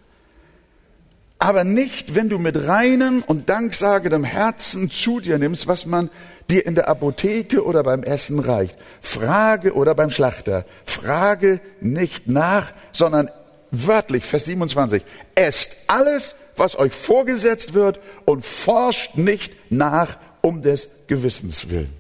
Aber 1.38 1.64
nicht, 1.64 2.14
wenn 2.14 2.28
du 2.28 2.38
mit 2.38 2.68
reinem 2.68 3.25
und 3.26 3.49
danksagendem 3.49 4.22
Herzen 4.22 4.90
zu 4.90 5.18
dir 5.18 5.38
nimmst, 5.38 5.66
was 5.66 5.87
man 5.87 6.08
dir 6.52 6.66
in 6.66 6.75
der 6.75 6.88
Apotheke 6.88 7.64
oder 7.64 7.82
beim 7.82 8.02
Essen 8.02 8.38
reicht. 8.38 8.76
Frage 9.00 9.75
oder 9.75 9.94
beim 9.94 10.11
Schlachter. 10.11 10.64
Frage 10.85 11.61
nicht 11.80 12.28
nach, 12.28 12.73
sondern 12.92 13.30
wörtlich, 13.71 14.25
Vers 14.25 14.44
27. 14.44 15.02
Esst 15.35 15.76
alles, 15.87 16.35
was 16.56 16.78
euch 16.78 16.92
vorgesetzt 16.92 17.75
wird 17.75 17.99
und 18.25 18.44
forscht 18.44 19.16
nicht 19.16 19.54
nach 19.71 20.18
um 20.42 20.62
des 20.62 20.88
Gewissens 21.06 21.71
willen. 21.71 21.92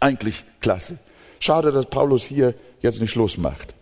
Eigentlich 0.00 0.44
klasse. 0.60 0.98
Schade, 1.40 1.70
dass 1.70 1.86
Paulus 1.86 2.24
hier 2.24 2.54
jetzt 2.80 3.00
nicht 3.00 3.12
Schluss 3.12 3.38
macht. 3.38 3.74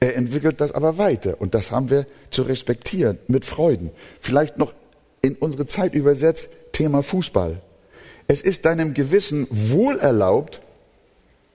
Er 0.00 0.16
entwickelt 0.16 0.60
das 0.60 0.72
aber 0.72 0.96
weiter 0.98 1.40
und 1.40 1.54
das 1.54 1.70
haben 1.70 1.90
wir 1.90 2.06
zu 2.30 2.42
respektieren 2.42 3.18
mit 3.28 3.44
Freuden. 3.44 3.90
Vielleicht 4.20 4.56
noch 4.56 4.72
in 5.22 5.36
unsere 5.36 5.66
Zeit 5.66 5.94
übersetzt, 5.94 6.48
Thema 6.72 7.02
Fußball. 7.02 7.60
Es 8.26 8.42
ist 8.42 8.64
deinem 8.64 8.94
Gewissen 8.94 9.46
wohl 9.50 9.98
erlaubt, 9.98 10.60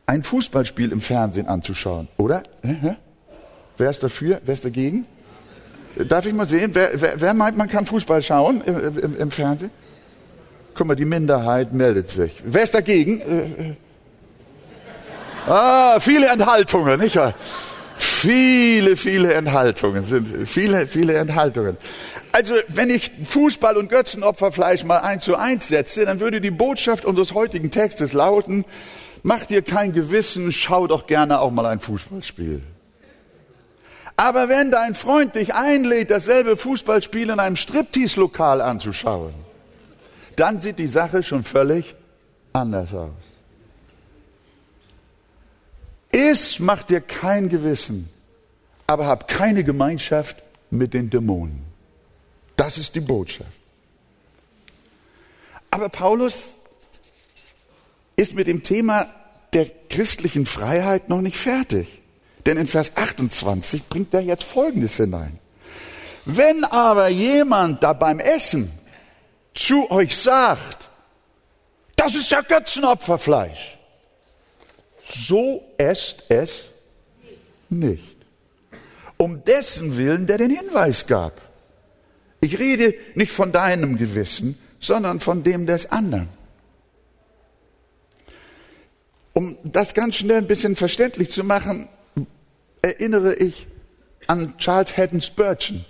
ein 0.05 0.23
Fußballspiel 0.23 0.91
im 0.91 1.01
Fernsehen 1.01 1.47
anzuschauen, 1.47 2.07
oder? 2.17 2.43
Wer 3.77 3.89
ist 3.89 4.03
dafür? 4.03 4.41
Wer 4.43 4.53
ist 4.53 4.65
dagegen? 4.65 5.05
Darf 6.07 6.25
ich 6.25 6.33
mal 6.33 6.45
sehen, 6.45 6.71
wer, 6.73 6.89
wer, 6.93 7.21
wer 7.21 7.33
meint, 7.33 7.57
man 7.57 7.69
kann 7.69 7.85
Fußball 7.85 8.21
schauen 8.21 8.61
im, 8.65 8.97
im, 8.97 9.17
im, 9.17 9.31
Fernsehen? 9.31 9.71
Guck 10.73 10.87
mal, 10.87 10.95
die 10.95 11.05
Minderheit 11.05 11.71
meldet 11.71 12.09
sich. 12.09 12.43
Wer 12.45 12.63
ist 12.63 12.75
dagegen? 12.75 13.21
Äh, 13.21 13.69
äh. 13.69 13.75
Ah, 15.47 15.99
viele 16.01 16.27
Enthaltungen, 16.27 16.99
nicht 16.99 17.15
wahr? 17.15 17.33
Viele, 17.97 18.97
viele 18.97 19.33
Enthaltungen 19.33 20.03
sind, 20.03 20.47
viele, 20.47 20.87
viele 20.87 21.13
Enthaltungen. 21.13 21.77
Also, 22.35 22.53
wenn 22.67 22.89
ich 22.89 23.13
Fußball 23.23 23.77
und 23.77 23.87
Götzenopferfleisch 23.87 24.83
mal 24.83 24.97
eins 24.97 25.23
zu 25.23 25.37
eins 25.37 25.69
setze, 25.69 26.03
dann 26.03 26.19
würde 26.19 26.41
die 26.41 26.51
Botschaft 26.51 27.05
unseres 27.05 27.33
heutigen 27.33 27.71
Textes 27.71 28.11
lauten, 28.11 28.65
mach 29.23 29.45
dir 29.45 29.61
kein 29.61 29.93
Gewissen, 29.93 30.51
schau 30.51 30.85
doch 30.85 31.07
gerne 31.07 31.39
auch 31.39 31.51
mal 31.51 31.65
ein 31.65 31.79
Fußballspiel. 31.79 32.61
Aber 34.17 34.49
wenn 34.49 34.69
dein 34.69 34.95
Freund 34.95 35.35
dich 35.35 35.53
einlädt, 35.53 36.11
dasselbe 36.11 36.57
Fußballspiel 36.57 37.29
in 37.29 37.39
einem 37.39 37.55
Striptease-Lokal 37.55 38.59
anzuschauen, 38.59 39.33
dann 40.35 40.59
sieht 40.59 40.77
die 40.77 40.87
Sache 40.87 41.23
schon 41.23 41.45
völlig 41.45 41.95
anders 42.51 42.93
aus. 42.93 43.11
Iss, 46.11 46.59
mach 46.59 46.83
dir 46.83 46.99
kein 46.99 47.47
Gewissen, 47.47 48.09
aber 48.87 49.07
hab 49.07 49.29
keine 49.29 49.63
Gemeinschaft 49.63 50.43
mit 50.69 50.93
den 50.93 51.09
Dämonen. 51.09 51.74
Das 52.65 52.79
ist 52.79 52.95
die 52.95 52.99
Botschaft. 52.99 53.51
Aber 55.69 55.87
Paulus 55.87 56.53
ist 58.15 58.33
mit 58.33 58.47
dem 58.47 58.63
Thema 58.63 59.07
der 59.53 59.69
christlichen 59.87 60.47
Freiheit 60.47 61.07
noch 61.07 61.21
nicht 61.21 61.37
fertig. 61.37 62.01
Denn 62.47 62.57
in 62.57 62.65
Vers 62.65 62.93
28 62.97 63.87
bringt 63.87 64.15
er 64.15 64.21
jetzt 64.21 64.45
Folgendes 64.45 64.97
hinein. 64.97 65.39
Wenn 66.25 66.63
aber 66.63 67.07
jemand 67.07 67.83
da 67.83 67.93
beim 67.93 68.19
Essen 68.19 68.71
zu 69.53 69.91
euch 69.91 70.17
sagt, 70.17 70.89
das 71.95 72.15
ist 72.15 72.31
ja 72.31 72.41
Götzenopferfleisch, 72.41 73.77
so 75.07 75.63
esst 75.77 76.23
es 76.29 76.69
nicht. 77.69 78.15
Um 79.17 79.43
dessen 79.43 79.97
Willen, 79.97 80.25
der 80.25 80.39
den 80.39 80.49
Hinweis 80.49 81.05
gab. 81.05 81.44
Ich 82.45 82.59
rede 82.59 82.93
nicht 83.15 83.31
von 83.31 83.51
deinem 83.51 83.97
Gewissen, 83.97 84.55
sondern 84.79 85.19
von 85.19 85.41
dem 85.41 85.65
des 85.65 85.91
anderen. 85.91 86.29
Um 89.33 89.57
das 89.63 89.95
ganz 89.95 90.17
schnell 90.17 90.37
ein 90.37 90.47
bisschen 90.47 90.75
verständlich 90.75 91.31
zu 91.31 91.43
machen, 91.43 91.89
erinnere 92.83 93.33
ich 93.33 93.65
an 94.27 94.55
Charles 94.59 94.95
Haddon 94.95 95.21
Spurgeon. 95.21 95.85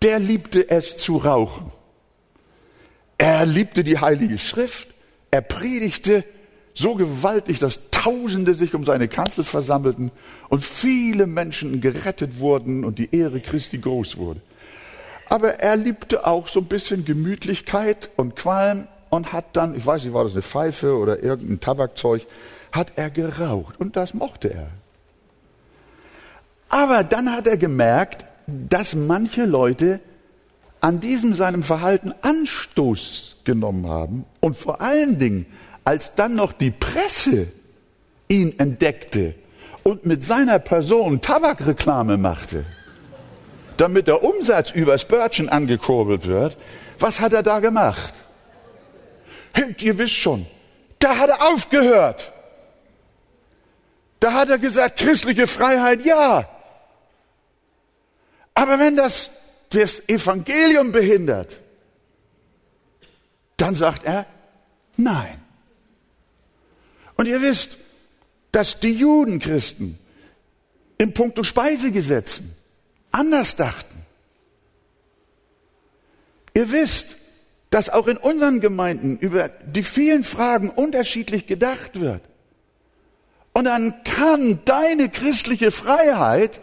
Der 0.00 0.18
liebte 0.18 0.70
es 0.70 0.96
zu 0.96 1.18
rauchen. 1.18 1.70
Er 3.18 3.44
liebte 3.44 3.84
die 3.84 3.98
Heilige 3.98 4.38
Schrift. 4.38 4.88
Er 5.30 5.42
predigte 5.42 6.24
so 6.72 6.94
gewaltig, 6.94 7.58
dass 7.58 7.90
Tausende 7.90 8.54
sich 8.54 8.74
um 8.74 8.84
seine 8.84 9.08
Kanzel 9.08 9.44
versammelten 9.44 10.10
und 10.48 10.64
viele 10.64 11.26
Menschen 11.26 11.82
gerettet 11.82 12.38
wurden 12.38 12.82
und 12.82 12.98
die 12.98 13.14
Ehre 13.14 13.40
Christi 13.40 13.76
groß 13.76 14.16
wurde. 14.16 14.40
Aber 15.28 15.60
er 15.60 15.76
liebte 15.76 16.26
auch 16.26 16.48
so 16.48 16.60
ein 16.60 16.66
bisschen 16.66 17.04
Gemütlichkeit 17.04 18.10
und 18.16 18.36
Qualm 18.36 18.86
und 19.10 19.32
hat 19.32 19.56
dann, 19.56 19.74
ich 19.74 19.84
weiß 19.84 20.04
nicht, 20.04 20.14
war 20.14 20.24
das 20.24 20.32
eine 20.32 20.42
Pfeife 20.42 20.96
oder 20.96 21.22
irgendein 21.22 21.60
Tabakzeug, 21.60 22.26
hat 22.72 22.92
er 22.96 23.10
geraucht 23.10 23.78
und 23.78 23.96
das 23.96 24.14
mochte 24.14 24.52
er. 24.52 24.68
Aber 26.68 27.04
dann 27.04 27.32
hat 27.32 27.46
er 27.46 27.56
gemerkt, 27.56 28.24
dass 28.46 28.94
manche 28.94 29.44
Leute 29.44 30.00
an 30.80 31.00
diesem 31.00 31.34
seinem 31.34 31.62
Verhalten 31.62 32.12
Anstoß 32.22 33.36
genommen 33.44 33.88
haben 33.88 34.24
und 34.40 34.56
vor 34.56 34.80
allen 34.80 35.18
Dingen, 35.18 35.46
als 35.84 36.14
dann 36.14 36.34
noch 36.34 36.52
die 36.52 36.70
Presse 36.72 37.46
ihn 38.28 38.58
entdeckte 38.58 39.34
und 39.82 40.04
mit 40.04 40.24
seiner 40.24 40.58
Person 40.58 41.20
Tabakreklame 41.20 42.16
machte, 42.16 42.64
damit 43.76 44.06
der 44.06 44.22
Umsatz 44.22 44.70
über 44.70 44.98
Spurgeon 44.98 45.48
angekurbelt 45.48 46.26
wird, 46.26 46.56
was 46.98 47.20
hat 47.20 47.32
er 47.32 47.42
da 47.42 47.60
gemacht? 47.60 48.14
Hey, 49.52 49.74
ihr 49.80 49.98
wisst 49.98 50.14
schon, 50.14 50.46
da 50.98 51.16
hat 51.16 51.30
er 51.30 51.48
aufgehört. 51.52 52.32
Da 54.20 54.32
hat 54.32 54.48
er 54.48 54.58
gesagt, 54.58 54.98
christliche 54.98 55.46
Freiheit, 55.46 56.04
ja. 56.04 56.48
Aber 58.54 58.78
wenn 58.78 58.96
das 58.96 59.30
das 59.70 60.08
Evangelium 60.08 60.92
behindert, 60.92 61.60
dann 63.56 63.74
sagt 63.74 64.04
er, 64.04 64.26
nein. 64.96 65.40
Und 67.16 67.26
ihr 67.26 67.42
wisst, 67.42 67.76
dass 68.52 68.80
die 68.80 68.92
Judenchristen 68.92 69.98
im 70.98 71.12
Punkto 71.12 71.42
Speisegesetzen 71.42 72.53
anders 73.14 73.56
dachten. 73.56 74.02
Ihr 76.54 76.70
wisst, 76.70 77.16
dass 77.70 77.90
auch 77.90 78.06
in 78.06 78.16
unseren 78.16 78.60
Gemeinden 78.60 79.18
über 79.18 79.48
die 79.48 79.82
vielen 79.82 80.24
Fragen 80.24 80.70
unterschiedlich 80.70 81.46
gedacht 81.46 82.00
wird. 82.00 82.20
Und 83.52 83.64
dann 83.64 83.94
kann 84.04 84.60
deine 84.64 85.08
christliche 85.08 85.70
Freiheit, 85.70 86.60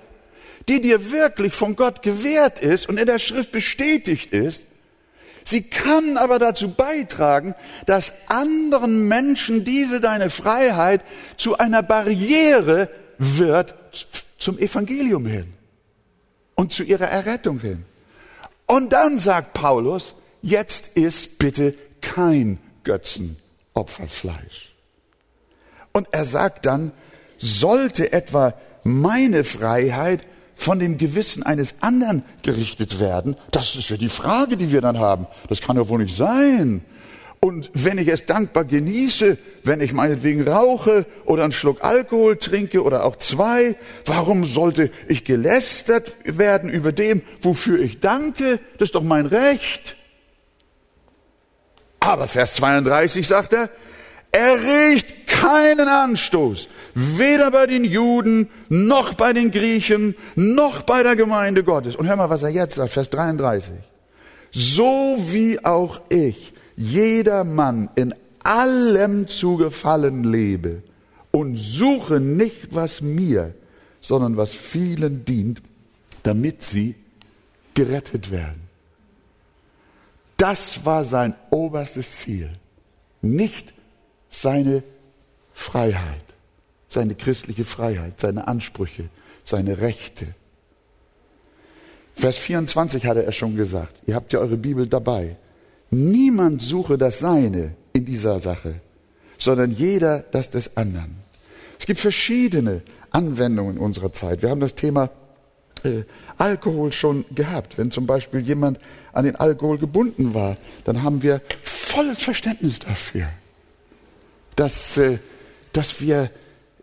die 0.69 0.81
dir 0.81 1.11
wirklich 1.11 1.53
von 1.53 1.75
Gott 1.75 2.01
gewährt 2.01 2.59
ist 2.59 2.87
und 2.87 2.97
in 2.97 3.05
der 3.05 3.19
Schrift 3.19 3.51
bestätigt 3.51 4.31
ist, 4.31 4.65
sie 5.43 5.63
kann 5.63 6.17
aber 6.17 6.37
dazu 6.37 6.71
beitragen, 6.73 7.55
dass 7.85 8.13
anderen 8.27 9.07
Menschen 9.07 9.65
diese 9.65 9.99
deine 9.99 10.29
Freiheit 10.29 11.01
zu 11.35 11.57
einer 11.57 11.81
Barriere 11.81 12.89
wird 13.17 13.73
zum 14.37 14.59
Evangelium 14.59 15.25
hin 15.25 15.60
und 16.61 16.71
zu 16.71 16.83
ihrer 16.83 17.07
Errettung 17.07 17.59
hin. 17.59 17.85
Und 18.67 18.93
dann 18.93 19.17
sagt 19.17 19.53
Paulus, 19.53 20.13
jetzt 20.43 20.95
ist 20.95 21.39
bitte 21.39 21.73
kein 22.01 22.59
Götzenopferfleisch. 22.83 24.75
Und 25.91 26.07
er 26.11 26.23
sagt 26.23 26.67
dann, 26.67 26.91
sollte 27.39 28.13
etwa 28.13 28.53
meine 28.83 29.43
Freiheit 29.43 30.21
von 30.53 30.77
dem 30.77 30.99
Gewissen 30.99 31.41
eines 31.41 31.81
anderen 31.81 32.23
gerichtet 32.43 32.99
werden? 32.99 33.35
Das 33.49 33.75
ist 33.75 33.89
ja 33.89 33.97
die 33.97 34.07
Frage, 34.07 34.55
die 34.55 34.71
wir 34.71 34.81
dann 34.81 34.99
haben. 34.99 35.25
Das 35.49 35.61
kann 35.61 35.77
ja 35.77 35.89
wohl 35.89 36.03
nicht 36.03 36.15
sein. 36.15 36.85
Und 37.43 37.71
wenn 37.73 37.97
ich 37.97 38.07
es 38.07 38.27
dankbar 38.27 38.65
genieße, 38.65 39.35
wenn 39.63 39.81
ich 39.81 39.93
meinetwegen 39.93 40.47
rauche 40.47 41.07
oder 41.25 41.43
einen 41.43 41.53
Schluck 41.53 41.83
Alkohol 41.83 42.37
trinke 42.37 42.83
oder 42.83 43.03
auch 43.03 43.15
zwei, 43.15 43.75
warum 44.05 44.45
sollte 44.45 44.91
ich 45.07 45.25
gelästert 45.25 46.13
werden 46.23 46.69
über 46.69 46.91
dem, 46.91 47.23
wofür 47.41 47.79
ich 47.79 47.99
danke? 47.99 48.59
Das 48.77 48.89
ist 48.89 48.95
doch 48.95 49.01
mein 49.01 49.25
Recht. 49.25 49.95
Aber 51.99 52.27
Vers 52.27 52.55
32 52.55 53.27
sagt 53.27 53.53
er, 53.53 53.69
er 54.31 54.57
riecht 54.61 55.25
keinen 55.27 55.87
Anstoß, 55.87 56.67
weder 56.93 57.49
bei 57.49 57.65
den 57.65 57.85
Juden, 57.85 58.51
noch 58.69 59.15
bei 59.15 59.33
den 59.33 59.49
Griechen, 59.49 60.15
noch 60.35 60.83
bei 60.83 61.01
der 61.01 61.15
Gemeinde 61.15 61.63
Gottes. 61.63 61.95
Und 61.95 62.07
hör 62.07 62.17
mal, 62.17 62.29
was 62.29 62.43
er 62.43 62.49
jetzt 62.49 62.75
sagt, 62.75 62.93
Vers 62.93 63.09
33. 63.09 63.73
So 64.51 65.17
wie 65.29 65.65
auch 65.65 66.01
ich 66.09 66.53
jeder 66.81 67.43
Mann 67.43 67.89
in 67.95 68.15
allem 68.43 69.27
zu 69.27 69.57
gefallen 69.57 70.23
lebe 70.23 70.81
und 71.29 71.55
suche 71.55 72.19
nicht, 72.19 72.73
was 72.73 73.01
mir, 73.01 73.53
sondern 74.01 74.35
was 74.35 74.53
vielen 74.53 75.23
dient, 75.23 75.61
damit 76.23 76.63
sie 76.63 76.95
gerettet 77.75 78.31
werden. 78.31 78.61
Das 80.37 80.83
war 80.83 81.05
sein 81.05 81.35
oberstes 81.51 82.11
Ziel, 82.13 82.49
nicht 83.21 83.75
seine 84.31 84.81
Freiheit, 85.53 86.25
seine 86.87 87.13
christliche 87.13 87.63
Freiheit, 87.63 88.19
seine 88.19 88.47
Ansprüche, 88.47 89.09
seine 89.43 89.79
Rechte. 89.81 90.33
Vers 92.15 92.37
24 92.37 93.05
hatte 93.05 93.23
er 93.23 93.31
schon 93.31 93.55
gesagt, 93.55 94.01
ihr 94.07 94.15
habt 94.15 94.33
ja 94.33 94.39
eure 94.39 94.57
Bibel 94.57 94.87
dabei. 94.87 95.37
Niemand 95.91 96.61
suche 96.61 96.97
das 96.97 97.19
Seine 97.19 97.75
in 97.93 98.05
dieser 98.05 98.39
Sache, 98.39 98.75
sondern 99.37 99.71
jeder 99.71 100.19
das 100.31 100.49
des 100.49 100.77
anderen. 100.77 101.17
Es 101.77 101.85
gibt 101.85 101.99
verschiedene 101.99 102.81
Anwendungen 103.09 103.77
unserer 103.77 104.13
Zeit. 104.13 104.41
Wir 104.41 104.49
haben 104.49 104.61
das 104.61 104.75
Thema 104.75 105.09
äh, 105.83 106.03
Alkohol 106.37 106.93
schon 106.93 107.25
gehabt. 107.35 107.77
Wenn 107.77 107.91
zum 107.91 108.07
Beispiel 108.07 108.39
jemand 108.39 108.79
an 109.11 109.25
den 109.25 109.35
Alkohol 109.35 109.77
gebunden 109.77 110.33
war, 110.33 110.57
dann 110.85 111.03
haben 111.03 111.21
wir 111.21 111.41
volles 111.61 112.19
Verständnis 112.19 112.79
dafür, 112.79 113.27
dass, 114.55 114.97
äh, 114.97 115.17
dass 115.73 115.99
wir 115.99 116.29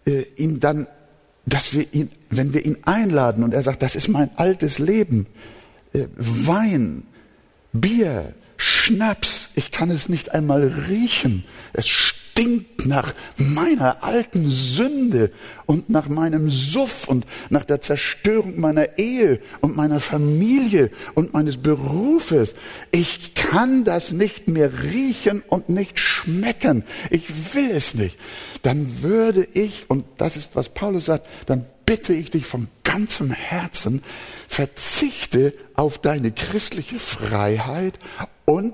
äh, 0.05 0.25
ihm 0.37 0.61
dann, 0.61 0.87
dass 1.47 1.73
wir 1.73 1.87
ihn, 1.95 2.11
wenn 2.29 2.53
wir 2.53 2.67
ihn 2.67 2.77
einladen 2.85 3.43
und 3.43 3.55
er 3.55 3.63
sagt, 3.63 3.83
das 3.83 3.95
ist 3.97 4.09
mein 4.09 4.31
altes 4.37 4.79
Leben, 4.79 5.27
äh, 5.95 6.05
Wein, 6.17 7.05
Bier, 7.73 8.35
Schnaps, 8.59 9.51
ich 9.55 9.71
kann 9.71 9.91
es 9.91 10.09
nicht 10.09 10.33
einmal 10.33 10.65
riechen. 10.89 11.45
Es 11.73 11.89
stinkt 11.89 12.87
nach 12.87 13.15
meiner 13.37 14.05
alten 14.05 14.51
Sünde 14.51 15.33
und 15.67 15.91
nach 15.91 16.09
meinem 16.09 16.51
Suff 16.51 17.09
und 17.09 17.25
nach 17.51 17.65
der 17.65 17.81
Zerstörung 17.81 18.61
meiner 18.61 18.99
Ehe 18.99 19.41
und 19.61 19.77
meiner 19.77 20.01
Familie 20.01 20.91
und 21.15 21.33
meines 21.33 21.57
Berufes. 21.57 22.55
Ich 22.91 23.35
kann 23.35 23.85
das 23.85 24.13
nicht 24.13 24.49
mehr 24.49 24.83
riechen 24.83 25.43
und 25.49 25.69
nicht 25.69 25.99
schmecken. 25.99 26.85
Ich 27.11 27.55
will 27.55 27.71
es 27.71 27.95
nicht. 27.95 28.19
Dann 28.63 29.03
würde 29.03 29.47
ich, 29.55 29.89
und 29.89 30.05
das 30.17 30.37
ist, 30.37 30.57
was 30.57 30.69
Paulus 30.69 31.07
sagt, 31.07 31.29
dann 31.47 31.65
bitte 31.87 32.13
ich 32.13 32.31
dich 32.31 32.47
von 32.47 32.69
ganzem 32.85 33.31
Herzen, 33.31 34.03
verzichte 34.47 35.55
auf 35.75 35.99
deine 35.99 36.33
christliche 36.33 36.99
Freiheit 36.99 37.99
und 38.49 38.73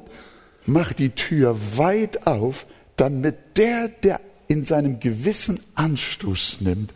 mach 0.66 0.92
die 0.92 1.10
Tür 1.10 1.58
weit 1.76 2.28
auf, 2.28 2.66
damit 2.94 3.58
der, 3.58 3.88
der 3.88 4.20
in 4.46 4.64
seinem 4.64 5.00
Gewissen 5.00 5.58
Anstoß 5.74 6.60
nimmt, 6.60 6.94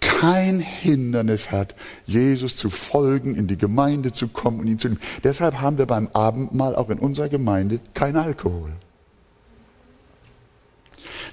kein 0.00 0.58
Hindernis 0.60 1.50
hat, 1.50 1.74
Jesus 2.06 2.56
zu 2.56 2.70
folgen, 2.70 3.34
in 3.34 3.46
die 3.46 3.58
Gemeinde 3.58 4.12
zu 4.12 4.28
kommen 4.28 4.60
und 4.60 4.68
ihn 4.68 4.78
zu 4.78 4.88
nehmen. 4.88 5.00
Deshalb 5.22 5.60
haben 5.60 5.76
wir 5.76 5.84
beim 5.84 6.08
Abendmahl 6.14 6.74
auch 6.74 6.88
in 6.88 6.98
unserer 6.98 7.28
Gemeinde 7.28 7.78
kein 7.92 8.16
Alkohol. 8.16 8.72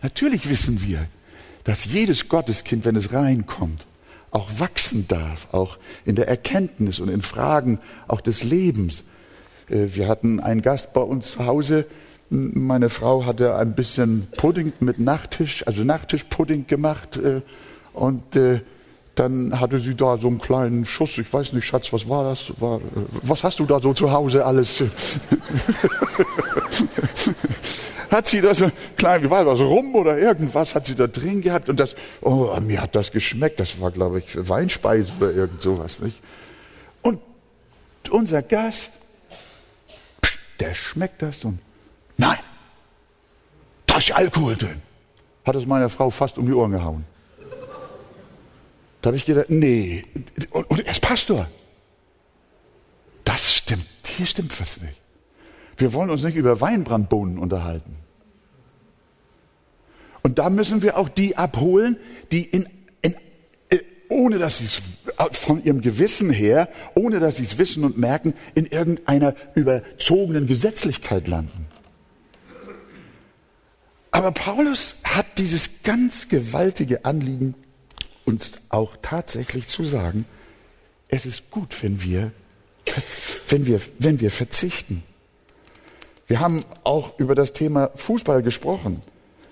Natürlich 0.04 0.50
wissen 0.50 0.84
wir, 0.86 1.06
dass 1.64 1.86
jedes 1.86 2.28
Gotteskind, 2.28 2.84
wenn 2.84 2.98
es 2.98 3.14
reinkommt, 3.14 3.88
auch 4.32 4.50
wachsen 4.60 5.08
darf, 5.08 5.48
auch 5.54 5.78
in 6.04 6.16
der 6.16 6.28
Erkenntnis 6.28 7.00
und 7.00 7.08
in 7.08 7.22
Fragen 7.22 7.80
auch 8.10 8.20
des 8.20 8.44
Lebens. 8.44 9.06
Äh, 9.72 9.96
wir 9.96 10.08
hatten 10.08 10.40
einen 10.40 10.62
Gast 10.62 10.94
bei 10.94 11.02
uns 11.02 11.32
zu 11.32 11.46
Hause. 11.46 11.86
Meine 12.30 12.90
Frau 12.90 13.26
hatte 13.26 13.56
ein 13.56 13.76
bisschen 13.76 14.28
Pudding 14.38 14.74
mit 14.80 15.00
Nachtisch, 15.00 15.66
also 15.68 15.84
Nachtischpudding 15.84 16.68
gemacht. 16.68 17.18
Äh, 17.18 17.42
und 17.94 18.36
äh, 18.36 18.62
dann 19.16 19.60
hatte 19.60 19.80
sie 19.80 19.96
da 19.96 20.18
so 20.18 20.28
einen 20.28 20.40
kleinen 20.40 20.86
Schuss. 20.86 21.18
Ich 21.18 21.32
weiß 21.32 21.54
nicht, 21.54 21.66
Schatz, 21.66 21.92
was 21.92 22.08
war 22.08 22.24
das? 22.24 22.54
Was 22.58 23.44
hast 23.44 23.60
du 23.60 23.66
da 23.66 23.80
so 23.80 23.94
zu 23.94 24.12
Hause 24.12 24.46
alles? 24.46 24.84
hat 28.10 28.28
sie 28.28 28.42
da 28.42 28.56
so 28.56 28.72
klein, 28.98 29.24
wie 29.24 29.30
war 29.30 29.44
das, 29.46 29.60
rum 29.60 29.96
oder 29.96 30.18
irgendwas 30.18 30.76
hat 30.76 30.86
sie 30.86 30.96
da 30.96 31.08
drin 31.08 31.42
gehabt 31.42 31.70
und 31.70 31.80
das, 31.80 31.96
oh, 32.22 32.58
mir 32.62 32.82
hat 32.82 32.96
das 32.96 33.12
geschmeckt. 33.12 33.60
Das 33.60 33.80
war, 33.80 33.92
glaube 33.92 34.20
ich, 34.20 34.50
Weinspeise 34.50 35.12
oder 35.20 35.32
irgend 35.32 35.62
sowas, 35.62 36.00
nicht? 36.00 36.22
Und 37.02 37.20
unser 38.10 38.42
Gast, 38.42 38.92
der 40.62 40.74
schmeckt 40.76 41.22
das 41.22 41.44
und 41.44 41.60
nein, 42.18 42.38
da 43.88 43.98
ist 43.98 44.12
Alkohol 44.12 44.56
drin. 44.56 44.82
Hat 45.44 45.56
es 45.56 45.66
meiner 45.66 45.90
Frau 45.90 46.12
fast 46.12 46.38
um 46.38 46.46
die 46.46 46.54
Ohren 46.54 46.72
gehauen. 46.72 47.06
Da 49.02 49.08
habe 49.08 49.18
ich 49.18 49.26
gedacht, 49.26 49.50
nee, 49.50 50.06
und, 50.52 50.70
und 50.70 50.86
er 50.86 50.92
ist 50.92 51.02
Pastor. 51.02 51.48
Das 53.24 53.54
stimmt, 53.54 53.88
hier 54.06 54.28
stimmt 54.28 54.60
was 54.62 54.80
nicht. 54.82 55.02
Wir 55.78 55.94
wollen 55.94 56.12
uns 56.12 56.22
nicht 56.22 56.36
über 56.36 56.62
Weinbrandbohnen 56.62 57.40
unterhalten. 57.40 57.96
Und 60.22 60.38
da 60.38 60.52
müssen 60.52 60.84
wir 60.84 60.98
auch 60.98 61.10
die 61.10 61.36
abholen, 61.38 61.98
die 62.32 62.44
in, 62.44 62.70
in, 63.02 63.16
äh, 63.70 63.80
ohne 64.10 64.38
dass 64.38 64.60
sie 64.60 64.66
es 64.66 64.82
von 65.32 65.64
ihrem 65.64 65.82
Gewissen 65.82 66.30
her, 66.30 66.70
ohne 66.96 67.20
dass 67.20 67.38
sie 67.38 67.44
es 67.44 67.58
wissen 67.58 67.84
und 67.84 67.98
merken, 67.98 68.34
in 68.56 68.66
irgendeiner 68.66 69.36
überzogenen 69.56 70.48
Gesetzlichkeit 70.48 71.28
landen. 71.28 71.68
Aber 74.12 74.32
Paulus 74.32 74.98
hat 75.04 75.38
dieses 75.38 75.84
ganz 75.84 76.28
gewaltige 76.28 77.06
Anliegen, 77.06 77.56
uns 78.26 78.54
auch 78.70 78.98
tatsächlich 79.02 79.68
zu 79.68 79.86
sagen, 79.86 80.26
es 81.08 81.26
ist 81.26 81.50
gut, 81.50 81.82
wenn 81.82 82.04
wir, 82.04 82.32
wenn 83.48 83.66
wir, 83.66 83.82
wenn 84.00 84.20
wir 84.20 84.32
verzichten. 84.32 85.04
Wir 86.28 86.40
haben 86.40 86.64
auch 86.84 87.20
über 87.20 87.36
das 87.36 87.54
Thema 87.54 87.92
Fußball 87.96 88.44
gesprochen. 88.44 89.02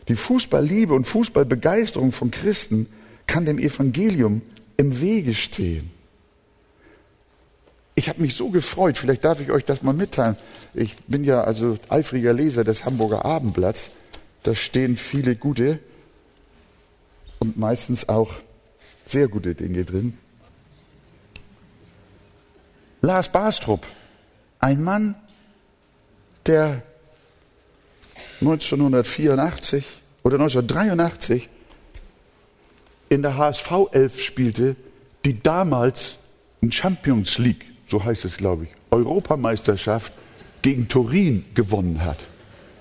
Die 0.08 0.15
Fußballliebe 0.15 0.93
und 0.93 1.06
Fußballbegeisterung 1.06 2.12
von 2.12 2.32
Christen 2.32 2.88
kann 3.28 3.45
dem 3.45 3.60
Evangelium 3.60 4.41
im 4.80 5.02
Wege 5.02 5.34
stehen. 5.34 5.92
Ich 7.96 8.08
habe 8.08 8.22
mich 8.22 8.34
so 8.34 8.48
gefreut, 8.48 8.98
vielleicht 8.98 9.26
darf 9.26 9.42
ich 9.42 9.52
euch 9.52 9.65
das 9.65 9.84
mal 9.84 9.94
mitteilen. 9.94 10.38
Ich 10.74 10.96
bin 11.06 11.26
ja 11.26 11.44
also 11.44 11.78
eifriger 11.89 12.32
Leser 12.32 12.63
des 12.63 12.86
Hamburger 12.86 13.26
Abendblatts. 13.26 13.92
Da 14.44 14.56
stehen 14.56 14.96
viele 14.96 15.36
gute 15.36 15.80
und 17.39 17.58
meistens 17.58 18.08
auch 18.08 18.36
sehr 19.06 19.28
gute 19.28 19.54
Dinge 19.54 19.84
drin. 19.84 20.18
Lars 23.02 23.30
Bastrup, 23.30 23.86
ein 24.60 24.82
Mann, 24.82 25.15
der 26.46 26.84
1984 28.39 29.84
oder 30.24 30.38
1983 30.38 31.50
in 33.10 33.24
der 33.24 33.38
HSV 33.38 33.72
11 33.91 34.22
spielte, 34.22 34.76
die 35.26 35.41
damals 35.41 36.17
in 36.62 36.72
Champions 36.72 37.38
League, 37.39 37.65
so 37.88 38.04
heißt 38.04 38.26
es 38.26 38.38
glaube 38.38 38.65
ich, 38.65 38.69
Europameisterschaft 38.91 40.13
gegen 40.62 40.88
Turin 40.88 41.45
gewonnen 41.56 42.04
hat, 42.04 42.17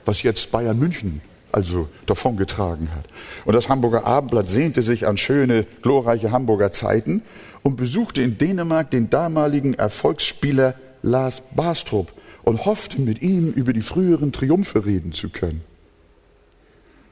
was 0.04 0.22
jetzt 0.22 0.50
Bayern 0.50 0.78
München 0.78 1.20
also 1.50 1.88
davongetragen 2.06 2.94
hat. 2.94 3.06
Und 3.46 3.54
das 3.54 3.68
Hamburger 3.70 4.06
Abendblatt 4.06 4.50
sehnte 4.50 4.82
sich 4.82 5.06
an 5.06 5.16
schöne, 5.16 5.66
glorreiche 5.82 6.30
Hamburger 6.30 6.72
Zeiten 6.72 7.22
und 7.62 7.76
besuchte 7.76 8.20
in 8.20 8.36
Dänemark 8.36 8.90
den 8.90 9.08
damaligen 9.08 9.74
Erfolgsspieler 9.74 10.74
Lars 11.02 11.42
Bastrup 11.54 12.12
und 12.42 12.66
hoffte 12.66 13.00
mit 13.00 13.22
ihm 13.22 13.50
über 13.52 13.72
die 13.72 13.82
früheren 13.82 14.32
Triumphe 14.32 14.84
reden 14.84 15.12
zu 15.12 15.30
können. 15.30 15.62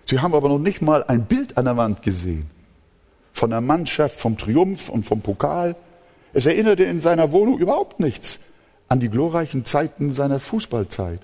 Sie 0.09 0.21
haben 0.21 0.35
aber 0.35 0.49
noch 0.49 0.59
nicht 0.59 0.83
mal 0.83 1.03
ein 1.05 1.25
Bild 1.25 1.57
an 1.57 1.65
der 1.65 1.77
Wand 1.77 2.03
gesehen 2.03 2.51
von 3.37 3.51
der 3.51 3.61
Mannschaft, 3.61 4.19
vom 4.19 4.39
Triumph 4.39 4.89
und 4.89 5.05
vom 5.05 5.21
Pokal. 5.21 5.77
Es 6.33 6.47
erinnerte 6.47 6.85
in 6.85 7.01
seiner 7.01 7.33
Wohnung 7.33 7.59
überhaupt 7.59 8.01
nichts 8.01 8.41
an 8.89 8.99
die 8.99 9.11
glorreichen 9.11 9.65
Zeiten 9.65 10.13
seiner 10.13 10.41
Fußballzeit. 10.41 11.21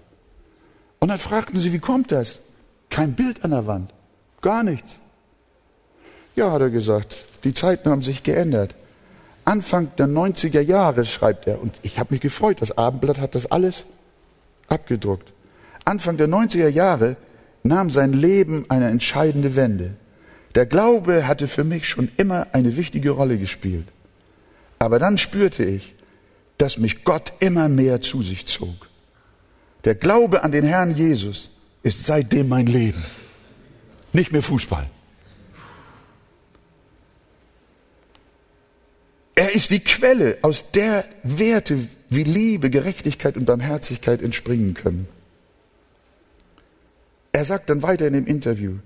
Und 0.98 1.08
dann 1.08 1.18
fragten 1.18 1.58
sie, 1.58 1.72
wie 1.72 1.78
kommt 1.78 2.12
das? 2.12 2.40
Kein 2.90 3.14
Bild 3.14 3.44
an 3.44 3.52
der 3.52 3.66
Wand. 3.66 3.94
Gar 4.42 4.62
nichts. 4.62 4.92
Ja, 6.36 6.52
hat 6.52 6.60
er 6.60 6.70
gesagt, 6.70 7.24
die 7.44 7.54
Zeiten 7.54 7.88
haben 7.88 8.02
sich 8.02 8.22
geändert. 8.22 8.74
Anfang 9.44 9.90
der 9.96 10.06
90er 10.06 10.60
Jahre 10.60 11.04
schreibt 11.04 11.46
er, 11.46 11.62
und 11.62 11.80
ich 11.82 11.98
habe 11.98 12.12
mich 12.12 12.20
gefreut, 12.20 12.60
das 12.60 12.76
Abendblatt 12.76 13.20
hat 13.20 13.34
das 13.34 13.50
alles 13.50 13.84
abgedruckt. 14.68 15.32
Anfang 15.84 16.16
der 16.18 16.28
90er 16.28 16.68
Jahre 16.68 17.16
nahm 17.62 17.90
sein 17.90 18.12
Leben 18.12 18.64
eine 18.68 18.88
entscheidende 18.88 19.56
Wende. 19.56 19.94
Der 20.54 20.66
Glaube 20.66 21.26
hatte 21.26 21.48
für 21.48 21.64
mich 21.64 21.88
schon 21.88 22.10
immer 22.16 22.48
eine 22.52 22.76
wichtige 22.76 23.10
Rolle 23.10 23.38
gespielt. 23.38 23.86
Aber 24.78 24.98
dann 24.98 25.16
spürte 25.16 25.64
ich, 25.64 25.94
dass 26.58 26.78
mich 26.78 27.04
Gott 27.04 27.32
immer 27.40 27.68
mehr 27.68 28.02
zu 28.02 28.22
sich 28.22 28.46
zog. 28.46 28.88
Der 29.84 29.94
Glaube 29.94 30.44
an 30.44 30.52
den 30.52 30.64
Herrn 30.64 30.94
Jesus 30.94 31.50
ist 31.82 32.04
seitdem 32.04 32.48
mein 32.48 32.66
Leben. 32.66 33.02
Nicht 34.12 34.32
mehr 34.32 34.42
Fußball. 34.42 34.88
Er 39.34 39.54
ist 39.54 39.70
die 39.70 39.80
Quelle, 39.80 40.38
aus 40.42 40.70
der 40.72 41.04
Werte 41.22 41.78
wie 42.10 42.22
Liebe, 42.22 42.70
Gerechtigkeit 42.70 43.36
und 43.36 43.46
Barmherzigkeit 43.46 44.22
entspringen 44.22 44.74
können. 44.74 45.08
Er 47.32 47.44
sagt 47.44 47.70
dann 47.70 47.82
weiter 47.82 48.06
in 48.06 48.12
dem 48.12 48.26
Interview, 48.26 48.76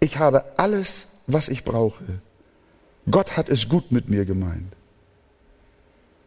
ich 0.00 0.18
habe 0.18 0.44
alles, 0.56 1.08
was 1.26 1.48
ich 1.48 1.64
brauche. 1.64 2.04
Gott 3.10 3.36
hat 3.36 3.48
es 3.48 3.68
gut 3.68 3.90
mit 3.92 4.08
mir 4.08 4.24
gemeint. 4.24 4.72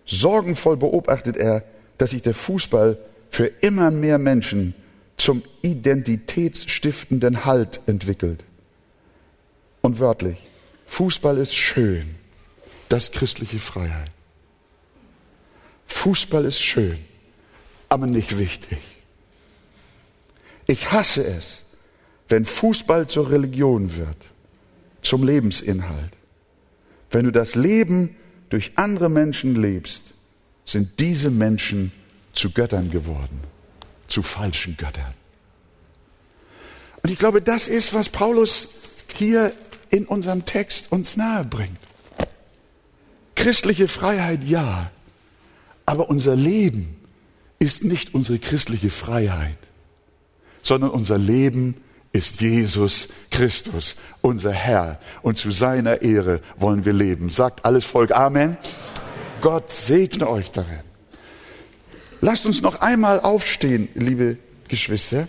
Sorgenvoll 0.05 0.77
beobachtet 0.77 1.37
er, 1.37 1.63
dass 1.97 2.11
sich 2.11 2.21
der 2.21 2.33
Fußball 2.33 2.97
für 3.29 3.45
immer 3.45 3.91
mehr 3.91 4.17
Menschen 4.17 4.73
zum 5.17 5.43
identitätsstiftenden 5.61 7.45
Halt 7.45 7.79
entwickelt. 7.85 8.43
Und 9.81 9.99
wörtlich, 9.99 10.37
Fußball 10.87 11.37
ist 11.37 11.55
schön, 11.55 12.15
das 12.89 13.05
ist 13.05 13.13
christliche 13.13 13.59
Freiheit. 13.59 14.11
Fußball 15.87 16.45
ist 16.45 16.59
schön, 16.59 16.99
aber 17.87 18.07
nicht 18.07 18.37
wichtig. 18.37 18.79
Ich 20.67 20.91
hasse 20.91 21.23
es, 21.23 21.63
wenn 22.31 22.45
Fußball 22.45 23.07
zur 23.07 23.29
Religion 23.29 23.97
wird, 23.97 24.17
zum 25.01 25.23
Lebensinhalt. 25.23 26.17
Wenn 27.11 27.25
du 27.25 27.31
das 27.31 27.55
Leben 27.55 28.15
durch 28.49 28.73
andere 28.75 29.09
Menschen 29.09 29.61
lebst, 29.61 30.03
sind 30.65 30.99
diese 30.99 31.29
Menschen 31.29 31.91
zu 32.33 32.51
Göttern 32.51 32.89
geworden 32.89 33.51
zu 34.11 34.21
falschen 34.21 34.77
Göttern. 34.77 35.13
Und 37.01 37.09
ich 37.09 37.17
glaube, 37.17 37.41
das 37.41 37.67
ist, 37.67 37.93
was 37.93 38.09
Paulus 38.09 38.69
hier 39.15 39.51
in 39.89 40.05
unserem 40.05 40.45
Text 40.45 40.91
uns 40.91 41.17
nahe 41.17 41.43
bringt. 41.45 41.77
Christliche 43.35 43.87
Freiheit 43.87 44.43
ja, 44.43 44.91
aber 45.85 46.09
unser 46.09 46.35
Leben 46.35 46.95
ist 47.57 47.83
nicht 47.83 48.13
unsere 48.13 48.37
christliche 48.37 48.89
Freiheit, 48.89 49.57
sondern 50.61 50.91
unser 50.91 51.17
Leben 51.17 51.75
ist 52.13 52.41
Jesus 52.41 53.07
Christus, 53.29 53.95
unser 54.21 54.51
Herr. 54.51 54.99
Und 55.21 55.37
zu 55.37 55.51
seiner 55.51 56.01
Ehre 56.01 56.41
wollen 56.57 56.85
wir 56.85 56.93
leben. 56.93 57.29
Sagt 57.29 57.65
alles 57.65 57.85
Volk 57.85 58.11
Amen. 58.11 58.57
Amen. 58.57 58.57
Gott 59.41 59.71
segne 59.71 60.29
euch 60.29 60.51
darin. 60.51 60.81
Lasst 62.21 62.45
uns 62.45 62.61
noch 62.61 62.79
einmal 62.81 63.19
aufstehen, 63.19 63.89
liebe 63.95 64.37
Geschwister. 64.67 65.27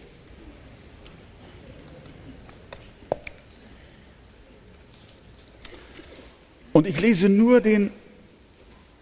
Und 6.73 6.87
ich 6.87 7.01
lese 7.01 7.29
nur 7.29 7.61
den 7.61 7.91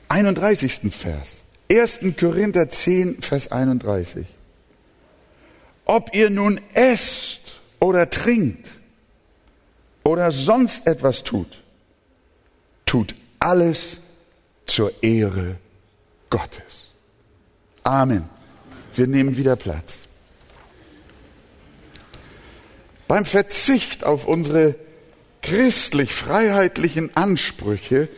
31. 0.09 0.93
Vers. 0.93 1.43
1. 1.71 2.01
Korinther 2.19 2.71
10, 2.71 3.23
Vers 3.23 3.51
31. 3.51 4.27
Ob 5.85 6.14
ihr 6.14 6.31
nun 6.31 6.61
esst 6.75 7.39
oder 7.81 8.09
trinkt 8.09 8.69
oder 10.05 10.31
sonst 10.31 10.87
etwas 10.87 11.25
tut, 11.25 11.62
tut 12.87 13.14
alles 13.38 13.99
zur 14.66 14.93
Ehre 15.03 15.57
Gottes. 16.29 16.85
Amen. 17.83 18.29
Wir 18.95 19.07
nehmen 19.07 19.37
wieder 19.37 19.57
Platz. 19.57 20.01
Beim 23.09 23.25
Verzicht 23.25 24.05
auf 24.05 24.27
unsere 24.27 24.77
christlich-freiheitlichen 25.43 27.16
Ansprüche 27.16 28.09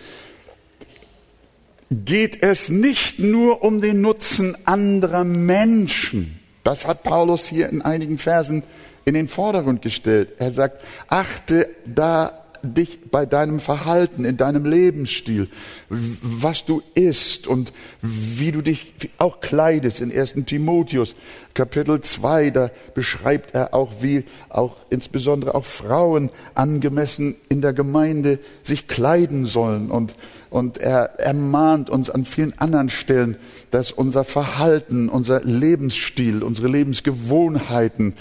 geht 1.90 2.42
es 2.42 2.68
nicht 2.68 3.18
nur 3.18 3.62
um 3.62 3.80
den 3.80 4.00
Nutzen 4.00 4.56
anderer 4.66 5.24
Menschen. 5.24 6.40
Das 6.64 6.86
hat 6.86 7.02
Paulus 7.02 7.46
hier 7.46 7.68
in 7.68 7.82
einigen 7.82 8.18
Versen 8.18 8.62
in 9.04 9.14
den 9.14 9.28
Vordergrund 9.28 9.82
gestellt. 9.82 10.34
Er 10.38 10.50
sagt, 10.50 10.78
achte 11.08 11.68
da 11.86 12.32
dich 12.62 13.10
bei 13.10 13.26
deinem 13.26 13.60
Verhalten, 13.60 14.24
in 14.24 14.36
deinem 14.36 14.64
Lebensstil, 14.64 15.48
was 15.88 16.64
du 16.64 16.80
isst 16.94 17.46
und 17.46 17.72
wie 18.00 18.52
du 18.52 18.62
dich 18.62 18.94
auch 19.18 19.40
kleidest. 19.40 20.00
In 20.00 20.16
1. 20.16 20.34
Timotheus 20.46 21.14
Kapitel 21.54 22.00
2, 22.00 22.50
da 22.50 22.70
beschreibt 22.94 23.54
er 23.54 23.74
auch, 23.74 23.90
wie 24.00 24.24
auch 24.48 24.76
insbesondere 24.90 25.54
auch 25.54 25.64
Frauen 25.64 26.30
angemessen 26.54 27.34
in 27.48 27.60
der 27.60 27.72
Gemeinde 27.72 28.38
sich 28.62 28.86
kleiden 28.88 29.44
sollen 29.44 29.90
und 29.90 30.14
und 30.52 30.78
er 30.78 31.18
ermahnt 31.18 31.88
uns 31.88 32.10
an 32.10 32.26
vielen 32.26 32.56
anderen 32.58 32.90
Stellen, 32.90 33.36
dass 33.70 33.90
unser 33.90 34.22
Verhalten, 34.22 35.08
unser 35.08 35.42
Lebensstil, 35.42 36.42
unsere 36.42 36.68
Lebensgewohnheiten 36.68 38.14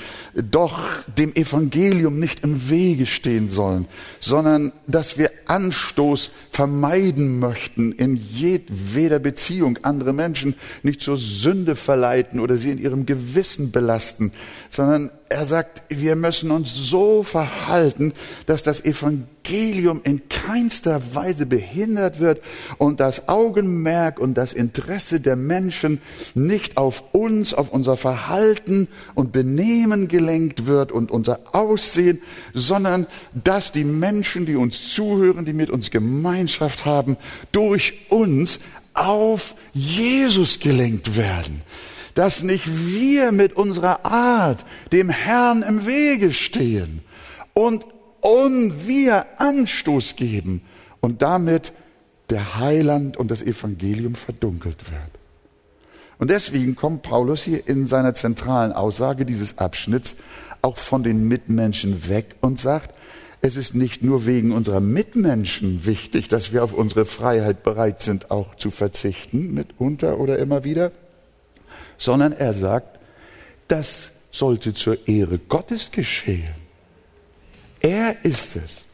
doch 0.49 0.79
dem 1.17 1.35
Evangelium 1.35 2.19
nicht 2.19 2.39
im 2.39 2.69
Wege 2.69 3.05
stehen 3.05 3.49
sollen, 3.49 3.85
sondern 4.21 4.71
dass 4.87 5.17
wir 5.17 5.29
Anstoß 5.47 6.31
vermeiden 6.49 7.39
möchten 7.39 7.91
in 7.91 8.15
jedweder 8.15 9.19
Beziehung, 9.19 9.77
andere 9.81 10.13
Menschen 10.13 10.55
nicht 10.83 11.01
zur 11.01 11.17
Sünde 11.17 11.75
verleiten 11.75 12.39
oder 12.39 12.55
sie 12.55 12.71
in 12.71 12.79
ihrem 12.79 13.05
Gewissen 13.05 13.71
belasten, 13.71 14.31
sondern 14.69 15.11
er 15.31 15.45
sagt, 15.45 15.83
wir 15.89 16.15
müssen 16.15 16.51
uns 16.51 16.75
so 16.75 17.23
verhalten, 17.23 18.13
dass 18.45 18.63
das 18.63 18.83
Evangelium 18.83 20.01
in 20.03 20.27
keinster 20.27 21.01
Weise 21.15 21.45
behindert 21.45 22.19
wird 22.19 22.41
und 22.77 22.99
das 22.99 23.29
Augenmerk 23.29 24.19
und 24.19 24.35
das 24.35 24.53
Interesse 24.53 25.19
der 25.19 25.35
Menschen 25.35 26.01
nicht 26.35 26.77
auf 26.77 27.03
uns, 27.13 27.53
auf 27.53 27.69
unser 27.69 27.97
Verhalten 27.97 28.87
und 29.15 29.31
Benehmen 29.31 30.07
gelenkt 30.07 30.67
wird 30.67 30.91
und 30.91 31.11
unser 31.11 31.39
Aussehen, 31.53 32.21
sondern 32.53 33.07
dass 33.33 33.71
die 33.71 33.85
Menschen, 33.85 34.45
die 34.45 34.55
uns 34.55 34.93
zuhören, 34.93 35.45
die 35.45 35.53
mit 35.53 35.69
uns 35.69 35.91
Gemeinschaft 35.91 36.85
haben, 36.85 37.17
durch 37.51 37.93
uns 38.09 38.59
auf 38.93 39.55
Jesus 39.73 40.59
gelenkt 40.59 41.15
werden 41.15 41.61
dass 42.21 42.43
nicht 42.43 42.67
wir 42.67 43.31
mit 43.31 43.53
unserer 43.53 44.05
Art 44.05 44.63
dem 44.91 45.09
Herrn 45.09 45.63
im 45.63 45.87
Wege 45.87 46.33
stehen 46.33 47.01
und, 47.55 47.83
und 48.19 48.87
wir 48.87 49.25
Anstoß 49.39 50.17
geben 50.17 50.61
und 50.99 51.23
damit 51.23 51.73
der 52.29 52.59
Heiland 52.59 53.17
und 53.17 53.31
das 53.31 53.41
Evangelium 53.41 54.13
verdunkelt 54.13 54.91
wird. 54.91 55.01
Und 56.19 56.29
deswegen 56.29 56.75
kommt 56.75 57.01
Paulus 57.01 57.41
hier 57.41 57.67
in 57.67 57.87
seiner 57.87 58.13
zentralen 58.13 58.71
Aussage 58.71 59.25
dieses 59.25 59.57
Abschnitts 59.57 60.15
auch 60.61 60.77
von 60.77 61.01
den 61.01 61.27
Mitmenschen 61.27 62.07
weg 62.07 62.35
und 62.41 62.59
sagt, 62.59 62.93
es 63.41 63.55
ist 63.55 63.73
nicht 63.73 64.03
nur 64.03 64.27
wegen 64.27 64.51
unserer 64.51 64.79
Mitmenschen 64.79 65.87
wichtig, 65.87 66.27
dass 66.27 66.53
wir 66.53 66.63
auf 66.63 66.73
unsere 66.73 67.05
Freiheit 67.05 67.63
bereit 67.63 68.03
sind, 68.03 68.29
auch 68.29 68.53
zu 68.53 68.69
verzichten, 68.69 69.55
mitunter 69.55 70.19
oder 70.19 70.37
immer 70.37 70.63
wieder, 70.63 70.91
sondern 72.01 72.33
er 72.33 72.53
sagt, 72.53 72.97
das 73.67 74.11
sollte 74.31 74.73
zur 74.73 75.07
Ehre 75.07 75.37
Gottes 75.37 75.91
geschehen. 75.91 76.55
Er 77.79 78.25
ist 78.25 78.55
es. 78.55 78.85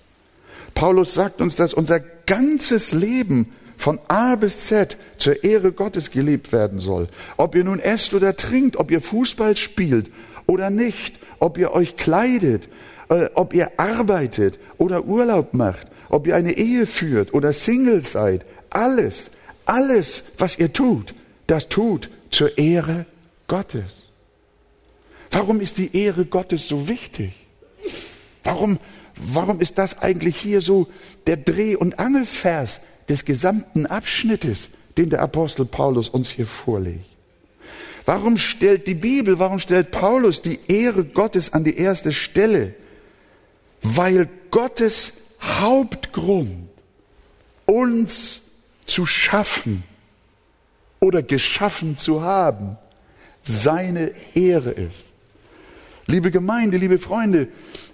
Paulus 0.75 1.13
sagt 1.13 1.39
uns, 1.39 1.55
dass 1.55 1.73
unser 1.73 2.01
ganzes 2.01 2.91
Leben 2.91 3.53
von 3.77 3.97
A 4.09 4.35
bis 4.35 4.57
Z 4.65 4.97
zur 5.17 5.41
Ehre 5.45 5.71
Gottes 5.71 6.11
gelebt 6.11 6.51
werden 6.51 6.81
soll. 6.81 7.07
Ob 7.37 7.55
ihr 7.55 7.63
nun 7.63 7.79
esst 7.79 8.13
oder 8.13 8.35
trinkt, 8.35 8.75
ob 8.75 8.91
ihr 8.91 9.01
Fußball 9.01 9.55
spielt 9.55 10.11
oder 10.45 10.69
nicht, 10.69 11.15
ob 11.39 11.57
ihr 11.57 11.71
euch 11.71 11.95
kleidet, 11.95 12.67
äh, 13.07 13.29
ob 13.35 13.53
ihr 13.53 13.71
arbeitet 13.77 14.59
oder 14.77 15.05
Urlaub 15.05 15.53
macht, 15.53 15.87
ob 16.09 16.27
ihr 16.27 16.35
eine 16.35 16.57
Ehe 16.57 16.85
führt 16.85 17.33
oder 17.33 17.53
Single 17.53 18.03
seid, 18.03 18.45
alles, 18.69 19.31
alles, 19.65 20.25
was 20.37 20.59
ihr 20.59 20.73
tut, 20.73 21.15
das 21.47 21.69
tut 21.69 22.09
zur 22.37 22.55
Ehre 22.59 23.07
Gottes. 23.47 23.95
Warum 25.31 25.59
ist 25.59 25.79
die 25.79 25.97
Ehre 25.97 26.23
Gottes 26.23 26.67
so 26.67 26.87
wichtig? 26.87 27.33
Warum, 28.43 28.77
warum 29.15 29.59
ist 29.59 29.79
das 29.79 30.03
eigentlich 30.03 30.37
hier 30.37 30.61
so 30.61 30.87
der 31.25 31.37
Dreh- 31.37 31.75
und 31.75 31.97
Angelvers 31.97 32.79
des 33.09 33.25
gesamten 33.25 33.87
Abschnittes, 33.87 34.69
den 34.97 35.09
der 35.09 35.23
Apostel 35.23 35.65
Paulus 35.65 36.09
uns 36.09 36.29
hier 36.29 36.45
vorlegt? 36.45 37.09
Warum 38.05 38.37
stellt 38.37 38.85
die 38.85 38.93
Bibel, 38.93 39.39
warum 39.39 39.57
stellt 39.57 39.89
Paulus 39.89 40.43
die 40.43 40.59
Ehre 40.67 41.05
Gottes 41.05 41.53
an 41.53 41.63
die 41.63 41.77
erste 41.79 42.13
Stelle? 42.13 42.75
Weil 43.81 44.29
Gottes 44.51 45.13
Hauptgrund, 45.41 46.69
uns 47.65 48.41
zu 48.85 49.07
schaffen, 49.07 49.83
oder 50.99 51.23
geschaffen 51.23 51.97
zu 51.97 52.21
haben, 52.21 52.77
seine 53.43 54.13
Ehre 54.33 54.71
ist. 54.71 55.05
Liebe 56.05 56.31
Gemeinde, 56.31 56.77
liebe 56.77 56.97
Freunde, 56.97 57.47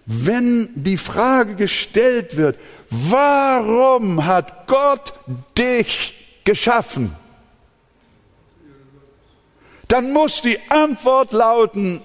wenn 0.06 0.70
die 0.76 0.98
Frage 0.98 1.56
gestellt 1.56 2.38
wird, 2.38 2.58
warum 2.90 4.26
hat 4.26 4.68
Gott 4.68 5.14
dich 5.58 6.14
geschaffen? 6.44 7.16
Dann 9.88 10.12
muss 10.12 10.42
die 10.42 10.58
Antwort 10.70 11.32
lauten, 11.32 12.02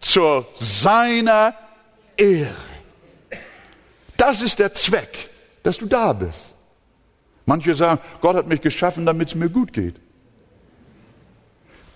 zu 0.00 0.44
seiner 0.58 1.54
Ehre. 2.16 2.54
Das 4.16 4.42
ist 4.42 4.58
der 4.58 4.74
Zweck, 4.74 5.30
dass 5.62 5.78
du 5.78 5.86
da 5.86 6.12
bist. 6.12 6.54
Manche 7.50 7.74
sagen, 7.74 8.00
Gott 8.20 8.36
hat 8.36 8.46
mich 8.46 8.60
geschaffen, 8.60 9.04
damit 9.04 9.26
es 9.26 9.34
mir 9.34 9.48
gut 9.48 9.72
geht. 9.72 9.96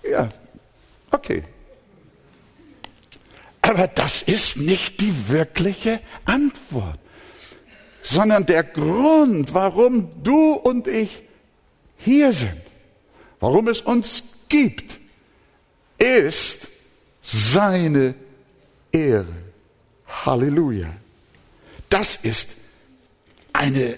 Ja, 0.03 0.27
okay. 1.11 1.43
Aber 3.61 3.87
das 3.87 4.21
ist 4.21 4.57
nicht 4.57 4.99
die 4.99 5.29
wirkliche 5.29 6.01
Antwort, 6.25 6.99
sondern 8.01 8.45
der 8.45 8.63
Grund, 8.63 9.53
warum 9.53 10.21
du 10.21 10.55
und 10.55 10.87
ich 10.89 11.23
hier 11.99 12.33
sind, 12.33 12.61
warum 13.39 13.69
es 13.69 13.79
uns 13.79 14.23
gibt, 14.49 14.99
ist 15.97 16.67
seine 17.21 18.13
Ehre. 18.91 19.37
Halleluja. 20.25 20.91
Das 21.87 22.17
ist 22.17 22.49
eine 23.53 23.97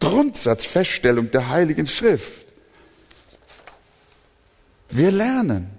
Grundsatzfeststellung 0.00 1.30
der 1.30 1.48
Heiligen 1.48 1.86
Schrift. 1.86 2.46
Wir 4.90 5.10
lernen, 5.10 5.70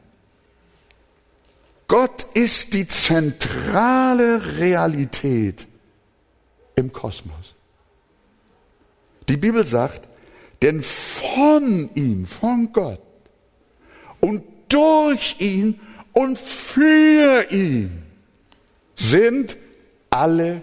Gott 1.88 2.28
ist 2.36 2.74
die 2.76 2.88
zentrale 2.88 4.58
Realität 4.58 5.68
im 6.76 6.94
Kosmos. 6.94 7.56
Die 9.28 9.38
Bibel 9.38 9.66
sagt, 9.66 10.08
denn 10.62 10.84
von 10.84 11.90
ihm, 11.96 12.26
von 12.26 12.72
Gott 12.74 13.02
und 14.20 14.44
durch 14.68 15.38
ihn 15.40 15.80
und 16.14 16.38
für 16.38 17.50
ihn 17.52 18.04
sind 18.96 19.58
alle 20.10 20.62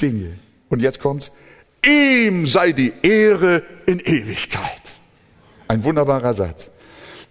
Dinge. 0.00 0.36
Und 0.68 0.82
jetzt 0.82 1.00
kommt's, 1.00 1.32
Ihm 1.86 2.46
sei 2.46 2.72
die 2.72 2.92
Ehre 3.02 3.62
in 3.86 4.00
Ewigkeit. 4.00 4.82
Ein 5.68 5.84
wunderbarer 5.84 6.34
Satz. 6.34 6.70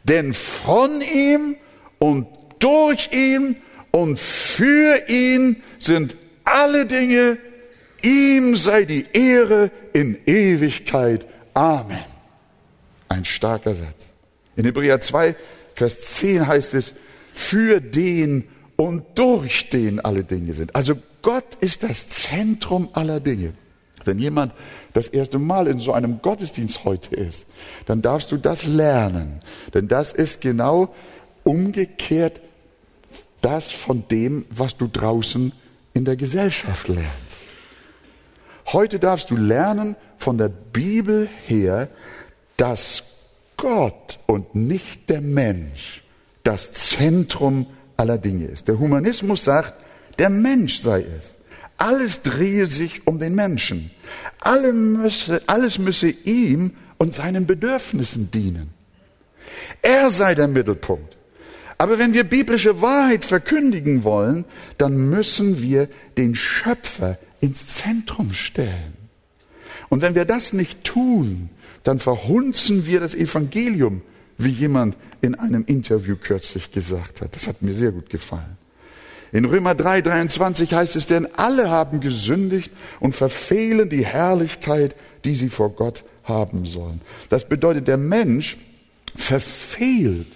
Denn 0.03 0.33
von 0.33 1.01
ihm 1.01 1.55
und 1.99 2.27
durch 2.59 3.09
ihn 3.11 3.57
und 3.91 4.19
für 4.19 5.07
ihn 5.07 5.63
sind 5.79 6.15
alle 6.43 6.85
Dinge, 6.85 7.37
ihm 8.01 8.55
sei 8.55 8.85
die 8.85 9.05
Ehre 9.13 9.71
in 9.93 10.17
Ewigkeit. 10.25 11.25
Amen. 11.53 12.03
Ein 13.07 13.25
starker 13.25 13.73
Satz. 13.73 14.13
In 14.55 14.65
Hebräer 14.65 14.99
2, 14.99 15.35
Vers 15.75 16.01
10 16.01 16.47
heißt 16.47 16.73
es, 16.73 16.93
für 17.33 17.81
den 17.81 18.47
und 18.75 19.03
durch 19.15 19.69
den 19.69 19.99
alle 19.99 20.23
Dinge 20.23 20.53
sind. 20.53 20.75
Also 20.75 20.95
Gott 21.21 21.55
ist 21.61 21.83
das 21.83 22.09
Zentrum 22.09 22.89
aller 22.93 23.19
Dinge. 23.19 23.53
Wenn 24.05 24.19
jemand 24.19 24.53
das 24.93 25.07
erste 25.07 25.39
Mal 25.39 25.67
in 25.67 25.79
so 25.79 25.93
einem 25.93 26.21
Gottesdienst 26.21 26.83
heute 26.83 27.15
ist, 27.15 27.45
dann 27.85 28.01
darfst 28.01 28.31
du 28.31 28.37
das 28.37 28.65
lernen. 28.65 29.41
Denn 29.73 29.87
das 29.87 30.13
ist 30.13 30.41
genau 30.41 30.93
umgekehrt 31.43 32.41
das 33.41 33.71
von 33.71 34.07
dem, 34.09 34.45
was 34.49 34.77
du 34.77 34.87
draußen 34.87 35.51
in 35.93 36.05
der 36.05 36.15
Gesellschaft 36.15 36.87
lernst. 36.87 37.49
Heute 38.67 38.99
darfst 38.99 39.29
du 39.29 39.35
lernen 39.35 39.95
von 40.17 40.37
der 40.37 40.47
Bibel 40.49 41.27
her, 41.45 41.89
dass 42.57 43.03
Gott 43.57 44.19
und 44.25 44.55
nicht 44.55 45.09
der 45.09 45.21
Mensch 45.21 46.03
das 46.43 46.73
Zentrum 46.73 47.67
aller 47.97 48.17
Dinge 48.17 48.45
ist. 48.45 48.67
Der 48.67 48.79
Humanismus 48.79 49.43
sagt, 49.43 49.73
der 50.17 50.29
Mensch 50.29 50.79
sei 50.79 51.01
es. 51.01 51.37
Alles 51.77 52.21
drehe 52.21 52.67
sich 52.67 53.07
um 53.07 53.19
den 53.19 53.35
Menschen. 53.35 53.91
Alle 54.39 54.73
müsse, 54.73 55.41
alles 55.47 55.79
müsse 55.79 56.09
ihm 56.09 56.71
und 56.97 57.13
seinen 57.13 57.45
Bedürfnissen 57.45 58.31
dienen. 58.31 58.69
Er 59.81 60.09
sei 60.09 60.35
der 60.35 60.47
Mittelpunkt. 60.47 61.17
Aber 61.77 61.99
wenn 61.99 62.13
wir 62.13 62.23
biblische 62.23 62.81
Wahrheit 62.81 63.25
verkündigen 63.25 64.03
wollen, 64.03 64.45
dann 64.77 65.09
müssen 65.09 65.61
wir 65.61 65.89
den 66.17 66.35
Schöpfer 66.35 67.17
ins 67.41 67.67
Zentrum 67.67 68.31
stellen. 68.31 68.93
Und 69.89 70.01
wenn 70.01 70.15
wir 70.15 70.25
das 70.25 70.53
nicht 70.53 70.83
tun, 70.83 71.49
dann 71.83 71.99
verhunzen 71.99 72.87
wir 72.87 72.99
das 72.99 73.15
Evangelium, 73.15 74.01
wie 74.37 74.49
jemand 74.49 74.97
in 75.21 75.35
einem 75.35 75.65
Interview 75.65 76.15
kürzlich 76.15 76.71
gesagt 76.71 77.21
hat. 77.21 77.35
Das 77.35 77.47
hat 77.47 77.61
mir 77.61 77.73
sehr 77.73 77.91
gut 77.91 78.09
gefallen. 78.09 78.57
In 79.33 79.45
Römer 79.45 79.73
3, 79.73 80.03
23 80.03 80.71
heißt 80.71 80.95
es, 80.95 81.07
denn 81.07 81.27
alle 81.35 81.71
haben 81.71 81.99
gesündigt 81.99 82.71
und 82.99 83.15
verfehlen 83.15 83.89
die 83.89 84.05
Herrlichkeit, 84.05 84.95
die 85.25 85.33
sie 85.33 85.49
vor 85.49 85.71
Gott 85.71 86.03
haben 86.23 86.67
sollen. 86.67 87.01
Das 87.29 87.49
bedeutet, 87.49 87.87
der 87.87 87.97
Mensch 87.97 88.57
verfehlt 89.15 90.27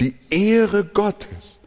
die 0.00 0.14
Ehre 0.30 0.84
Gottes. 0.84 1.58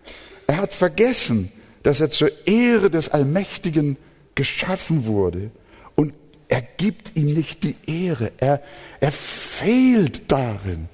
Er 0.48 0.58
hat 0.58 0.74
vergessen, 0.74 1.52
dass 1.84 2.00
er 2.00 2.10
zur 2.10 2.32
Ehre 2.48 2.90
des 2.90 3.10
Allmächtigen 3.10 3.98
geschaffen 4.36 5.06
wurde 5.06 5.52
und 5.96 6.14
er 6.48 6.62
gibt 6.62 7.18
ihm 7.18 7.34
nicht 7.34 7.66
die 7.66 7.76
Ehre. 7.86 8.32
Er, 8.38 8.64
er 9.02 9.12
fehlt 9.12 10.32
darin, 10.32 10.88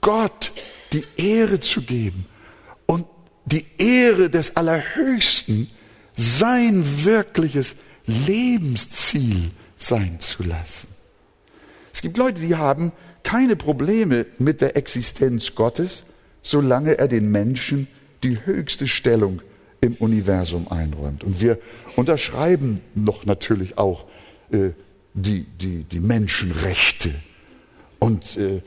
Gott 0.00 0.52
die 0.94 1.04
Ehre 1.18 1.60
zu 1.60 1.82
geben 1.82 2.24
und 2.86 3.04
die 3.44 3.64
Ehre 3.78 4.30
des 4.30 4.56
Allerhöchsten 4.56 5.68
sein 6.14 6.84
wirkliches 7.04 7.76
Lebensziel 8.06 9.50
sein 9.76 10.20
zu 10.20 10.42
lassen. 10.42 10.88
Es 11.92 12.02
gibt 12.02 12.16
Leute, 12.16 12.40
die 12.40 12.56
haben 12.56 12.92
keine 13.22 13.56
Probleme 13.56 14.26
mit 14.38 14.60
der 14.60 14.76
Existenz 14.76 15.54
Gottes, 15.54 16.04
solange 16.42 16.98
er 16.98 17.08
den 17.08 17.30
Menschen 17.30 17.88
die 18.22 18.44
höchste 18.44 18.86
Stellung 18.86 19.42
im 19.80 19.94
Universum 19.94 20.68
einräumt. 20.70 21.24
Und 21.24 21.40
wir 21.40 21.58
unterschreiben 21.96 22.80
noch 22.94 23.24
natürlich 23.24 23.78
auch 23.78 24.06
äh, 24.50 24.70
die, 25.14 25.44
die, 25.44 25.84
die 25.84 26.00
Menschenrechte 26.00 27.14
und 27.98 28.36
äh, 28.36 28.62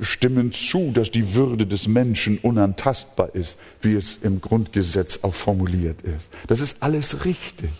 stimmen 0.00 0.52
zu, 0.52 0.92
dass 0.92 1.10
die 1.10 1.34
Würde 1.34 1.66
des 1.66 1.88
Menschen 1.88 2.38
unantastbar 2.38 3.34
ist, 3.34 3.56
wie 3.82 3.94
es 3.94 4.18
im 4.18 4.40
Grundgesetz 4.40 5.20
auch 5.22 5.34
formuliert 5.34 6.02
ist. 6.02 6.30
Das 6.46 6.60
ist 6.60 6.82
alles 6.82 7.24
richtig. 7.24 7.70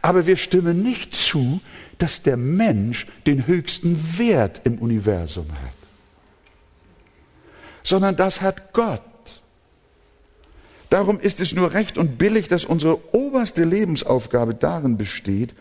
Aber 0.00 0.26
wir 0.26 0.36
stimmen 0.36 0.82
nicht 0.82 1.14
zu, 1.14 1.60
dass 1.98 2.22
der 2.22 2.36
Mensch 2.36 3.06
den 3.26 3.46
höchsten 3.46 4.18
Wert 4.18 4.62
im 4.64 4.78
Universum 4.78 5.46
hat, 5.50 5.72
sondern 7.82 8.16
das 8.16 8.40
hat 8.40 8.72
Gott. 8.72 9.02
Darum 10.90 11.20
ist 11.20 11.40
es 11.40 11.52
nur 11.52 11.74
recht 11.74 11.98
und 11.98 12.16
billig, 12.16 12.48
dass 12.48 12.64
unsere 12.64 13.14
oberste 13.14 13.64
Lebensaufgabe 13.64 14.54
darin 14.54 14.96
besteht, 14.96 15.54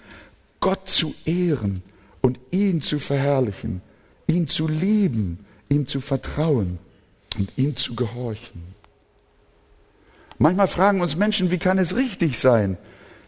Gott 0.61 0.87
zu 0.87 1.13
ehren 1.25 1.83
und 2.21 2.39
ihn 2.51 2.81
zu 2.81 2.99
verherrlichen, 2.99 3.81
ihn 4.27 4.47
zu 4.47 4.67
lieben, 4.67 5.45
ihm 5.69 5.87
zu 5.87 6.01
vertrauen 6.01 6.79
und 7.37 7.51
ihm 7.57 7.75
zu 7.75 7.95
gehorchen. 7.95 8.75
Manchmal 10.37 10.67
fragen 10.67 11.01
uns 11.01 11.15
Menschen, 11.15 11.51
wie 11.51 11.57
kann 11.57 11.77
es 11.77 11.95
richtig 11.95 12.37
sein, 12.37 12.77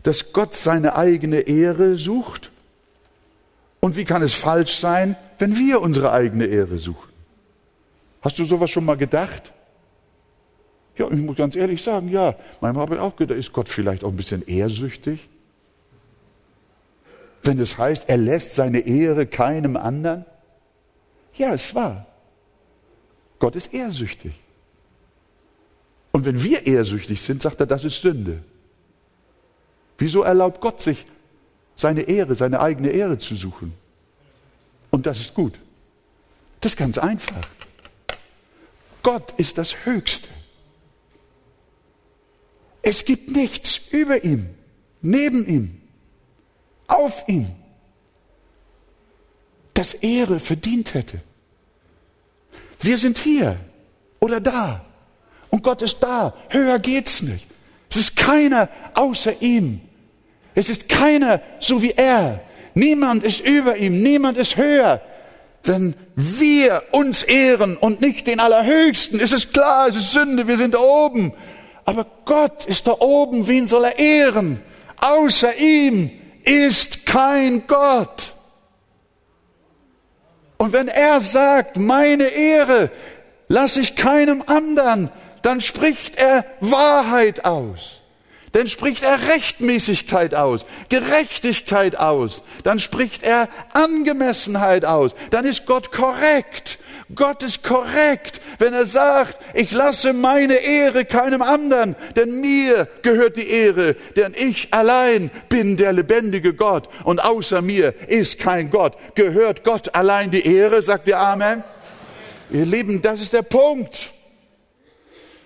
dass 0.03 0.31
Gott 0.31 0.55
seine 0.55 0.95
eigene 0.95 1.41
Ehre 1.41 1.97
sucht? 1.97 2.51
Und 3.79 3.95
wie 3.95 4.05
kann 4.05 4.21
es 4.21 4.33
falsch 4.33 4.77
sein, 4.77 5.15
wenn 5.37 5.57
wir 5.57 5.81
unsere 5.81 6.11
eigene 6.11 6.45
Ehre 6.45 6.77
suchen? 6.77 7.09
Hast 8.21 8.37
du 8.37 8.45
sowas 8.45 8.69
schon 8.69 8.85
mal 8.85 8.97
gedacht? 8.97 9.53
Ja, 10.97 11.09
ich 11.09 11.17
muss 11.17 11.37
ganz 11.37 11.55
ehrlich 11.55 11.81
sagen, 11.81 12.09
ja, 12.09 12.35
manchmal 12.59 12.83
habe 12.83 12.95
ich 12.95 13.01
auch 13.01 13.15
gedacht, 13.15 13.39
ist 13.39 13.53
Gott 13.53 13.69
vielleicht 13.69 14.03
auch 14.03 14.09
ein 14.09 14.17
bisschen 14.17 14.45
ehrsüchtig? 14.45 15.29
Wenn 17.43 17.57
es 17.59 17.77
heißt, 17.77 18.03
er 18.07 18.17
lässt 18.17 18.55
seine 18.55 18.81
Ehre 18.81 19.25
keinem 19.25 19.77
anderen? 19.77 20.25
Ja, 21.35 21.53
es 21.53 21.73
war. 21.73 22.05
Gott 23.39 23.55
ist 23.55 23.73
ehrsüchtig. 23.73 24.33
Und 26.11 26.25
wenn 26.25 26.43
wir 26.43 26.67
ehrsüchtig 26.67 27.21
sind, 27.21 27.41
sagt 27.41 27.59
er, 27.59 27.65
das 27.65 27.85
ist 27.85 28.01
Sünde. 28.01 28.43
Wieso 29.97 30.23
erlaubt 30.23 30.59
Gott 30.61 30.81
sich 30.81 31.05
seine 31.75 32.01
Ehre, 32.01 32.35
seine 32.35 32.59
eigene 32.59 32.89
Ehre 32.89 33.17
zu 33.17 33.35
suchen? 33.35 33.73
Und 34.91 35.05
das 35.05 35.19
ist 35.19 35.33
gut. 35.33 35.53
Das 36.61 36.73
ist 36.73 36.77
ganz 36.77 36.97
einfach. 36.97 37.47
Gott 39.01 39.31
ist 39.37 39.57
das 39.57 39.85
Höchste. 39.85 40.29
Es 42.81 43.05
gibt 43.05 43.29
nichts 43.31 43.79
über 43.91 44.23
ihm, 44.23 44.49
neben 45.01 45.45
ihm, 45.47 45.81
auf 46.87 47.23
ihm, 47.27 47.47
das 49.73 49.93
Ehre 49.93 50.39
verdient 50.39 50.93
hätte. 50.93 51.21
Wir 52.79 52.97
sind 52.97 53.17
hier 53.17 53.57
oder 54.19 54.39
da 54.39 54.81
und 55.49 55.63
Gott 55.63 55.81
ist 55.81 55.99
da. 55.99 56.33
Höher 56.49 56.79
geht's 56.79 57.21
nicht. 57.21 57.45
Es 57.89 57.97
ist 57.97 58.15
keiner 58.15 58.69
außer 58.93 59.41
ihm. 59.41 59.81
Es 60.55 60.69
ist 60.69 60.89
keiner 60.89 61.41
so 61.59 61.81
wie 61.81 61.91
er. 61.91 62.41
Niemand 62.73 63.23
ist 63.23 63.41
über 63.41 63.77
ihm, 63.77 64.01
niemand 64.01 64.37
ist 64.37 64.57
höher. 64.57 65.01
Wenn 65.63 65.95
wir 66.15 66.83
uns 66.91 67.23
ehren 67.23 67.75
und 67.75 67.99
nicht 68.01 68.27
den 68.27 68.39
Allerhöchsten, 68.39 69.19
ist 69.19 69.33
es 69.33 69.51
klar, 69.51 69.89
es 69.89 69.95
ist 69.95 70.11
Sünde, 70.13 70.47
wir 70.47 70.57
sind 70.57 70.73
da 70.73 70.79
oben. 70.79 71.33
Aber 71.85 72.05
Gott 72.25 72.65
ist 72.65 72.87
da 72.87 72.95
oben, 72.99 73.47
wen 73.47 73.67
soll 73.67 73.83
er 73.85 73.99
ehren? 73.99 74.61
Außer 75.01 75.57
ihm 75.57 76.11
ist 76.43 77.05
kein 77.05 77.65
Gott. 77.67 78.33
Und 80.61 80.73
wenn 80.73 80.89
er 80.89 81.21
sagt, 81.21 81.77
meine 81.77 82.27
Ehre 82.27 82.91
lasse 83.47 83.79
ich 83.79 83.95
keinem 83.95 84.43
anderen, 84.45 85.09
dann 85.41 85.61
spricht 85.61 86.17
er 86.17 86.43
Wahrheit 86.59 87.45
aus. 87.45 88.01
Dann 88.51 88.67
spricht 88.67 89.03
er 89.03 89.29
Rechtmäßigkeit 89.29 90.35
aus, 90.35 90.65
Gerechtigkeit 90.89 91.95
aus, 91.95 92.43
dann 92.63 92.79
spricht 92.79 93.23
er 93.23 93.47
Angemessenheit 93.71 94.83
aus, 94.85 95.11
dann 95.29 95.45
ist 95.45 95.65
Gott 95.65 95.91
korrekt. 95.91 96.79
Gott 97.15 97.41
ist 97.41 97.63
korrekt, 97.63 98.39
wenn 98.59 98.73
er 98.73 98.85
sagt, 98.85 99.37
ich 99.55 99.71
lasse 99.71 100.13
meine 100.13 100.55
Ehre 100.55 101.05
keinem 101.05 101.41
anderen, 101.41 101.95
denn 102.15 102.39
mir 102.39 102.87
gehört 103.01 103.35
die 103.35 103.49
Ehre, 103.49 103.95
denn 104.15 104.35
ich 104.37 104.67
allein 104.71 105.31
bin 105.49 105.75
der 105.75 105.91
lebendige 105.91 106.53
Gott 106.53 106.87
und 107.03 107.23
außer 107.23 107.63
mir 107.63 107.95
ist 108.07 108.39
kein 108.39 108.69
Gott. 108.69 108.95
Gehört 109.15 109.63
Gott 109.63 109.95
allein 109.95 110.29
die 110.29 110.45
Ehre, 110.45 110.83
sagt 110.83 111.07
ihr 111.07 111.17
Amen? 111.17 111.63
Ihr 112.51 112.65
Lieben, 112.65 113.01
das 113.01 113.21
ist 113.21 113.33
der 113.33 113.41
Punkt. 113.41 114.11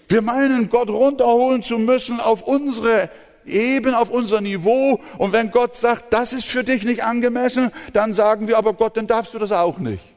Wir 0.10 0.22
meinen, 0.22 0.70
Gott 0.70 0.90
runterholen 0.90 1.64
zu 1.64 1.78
müssen 1.78 2.20
auf 2.20 2.42
unsere 2.42 3.10
Ebene, 3.46 3.98
auf 3.98 4.10
unser 4.10 4.42
Niveau. 4.42 5.00
Und 5.18 5.32
wenn 5.32 5.50
Gott 5.50 5.78
sagt, 5.78 6.12
das 6.12 6.34
ist 6.34 6.46
für 6.46 6.64
dich 6.64 6.84
nicht 6.84 7.04
angemessen, 7.04 7.72
dann 7.94 8.14
sagen 8.14 8.48
wir, 8.50 8.58
aber 8.58 8.74
Gott, 8.74 8.98
dann 8.98 9.08
darfst 9.08 9.34
du 9.34 9.40
das 9.40 9.52
auch 9.52 9.80
nicht. 9.80 10.13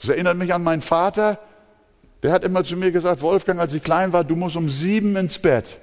Das 0.00 0.08
erinnert 0.08 0.36
mich 0.36 0.52
an 0.52 0.62
meinen 0.62 0.82
Vater. 0.82 1.38
Der 2.22 2.32
hat 2.32 2.44
immer 2.44 2.64
zu 2.64 2.76
mir 2.76 2.90
gesagt, 2.90 3.22
Wolfgang, 3.22 3.60
als 3.60 3.72
ich 3.74 3.82
klein 3.82 4.12
war, 4.12 4.24
du 4.24 4.36
musst 4.36 4.56
um 4.56 4.68
sieben 4.68 5.16
ins 5.16 5.38
Bett. 5.38 5.78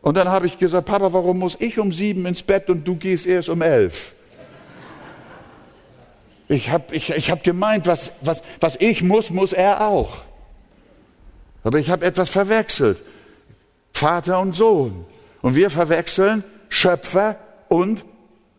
Und 0.00 0.16
dann 0.16 0.28
habe 0.28 0.46
ich 0.46 0.58
gesagt, 0.58 0.86
Papa, 0.86 1.12
warum 1.12 1.38
muss 1.38 1.56
ich 1.60 1.78
um 1.78 1.92
sieben 1.92 2.24
ins 2.26 2.42
Bett 2.42 2.70
und 2.70 2.86
du 2.86 2.96
gehst 2.96 3.26
erst 3.26 3.48
um 3.48 3.62
elf? 3.62 4.14
Ich 6.48 6.70
habe 6.70 6.94
ich, 6.94 7.10
ich 7.10 7.30
hab 7.30 7.42
gemeint, 7.42 7.86
was, 7.86 8.12
was, 8.22 8.42
was 8.60 8.76
ich 8.76 9.02
muss, 9.02 9.30
muss 9.30 9.52
er 9.52 9.86
auch. 9.86 10.22
Aber 11.62 11.78
ich 11.78 11.90
habe 11.90 12.06
etwas 12.06 12.30
verwechselt. 12.30 13.02
Vater 13.92 14.40
und 14.40 14.54
Sohn. 14.54 15.04
Und 15.42 15.54
wir 15.54 15.68
verwechseln 15.68 16.42
Schöpfer 16.70 17.36
und 17.68 18.04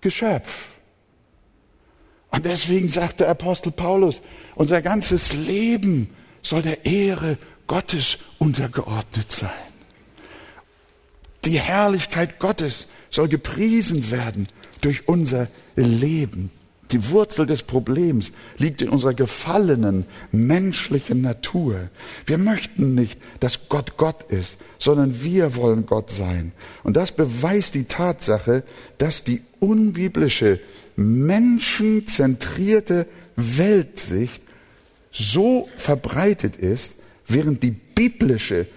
Geschöpf. 0.02 0.69
Und 2.32 2.46
deswegen 2.46 2.90
sagt 2.90 3.22
der 3.22 3.30
Apostel 3.30 3.72
Paulus, 3.72 4.22
unser 4.56 4.82
ganzes 4.82 5.34
Leben 5.34 6.10
soll 6.42 6.62
der 6.62 6.86
Ehre 6.86 7.38
Gottes 7.68 8.18
untergeordnet 8.38 9.32
sein. 9.32 9.50
Die 11.46 11.60
Herrlichkeit 11.60 12.40
Gottes 12.40 12.88
soll 13.10 13.30
gepriesen 13.30 14.12
werden 14.12 14.48
durch 14.82 15.08
unser 15.08 15.48
Leben. 15.76 16.52
Die 16.92 17.10
Wurzel 17.12 17.46
des 17.46 17.64
Problems 17.64 18.32
liegt 18.58 18.82
in 18.82 18.90
unserer 18.90 19.14
gefallenen 19.14 20.06
menschlichen 20.32 21.22
Natur. 21.22 21.90
Wir 22.26 22.40
möchten 22.40 22.96
nicht, 22.96 23.20
dass 23.40 23.70
Gott 23.70 23.96
Gott 23.98 24.24
ist, 24.24 24.58
sondern 24.80 25.22
wir 25.24 25.56
wollen 25.56 25.86
Gott 25.86 26.10
sein. 26.10 26.52
Und 26.84 26.98
das 26.98 27.12
beweist 27.12 27.76
die 27.76 27.84
Tatsache, 27.84 28.64
dass 28.98 29.24
die 29.24 29.42
unbiblische, 29.60 30.60
menschenzentrierte 31.00 33.08
Weltsicht 33.36 34.44
so 35.12 35.68
verbreitet 35.78 36.58
ist, 36.58 36.96
während 37.28 37.64
die 37.64 37.72
biblische, 37.72 38.68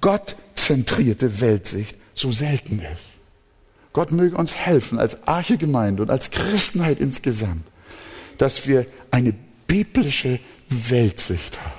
gottzentrierte 0.00 1.40
Weltsicht 1.40 1.96
so 2.14 2.32
selten 2.32 2.80
ist. 2.80 3.18
Gott 3.92 4.12
möge 4.12 4.36
uns 4.36 4.56
helfen 4.56 4.98
als 4.98 5.22
Archegemeinde 5.26 6.02
und 6.02 6.10
als 6.10 6.30
Christenheit 6.30 7.00
insgesamt, 7.00 7.64
dass 8.38 8.66
wir 8.66 8.86
eine 9.10 9.34
biblische 9.66 10.40
Weltsicht 10.68 11.60
haben. 11.60 11.72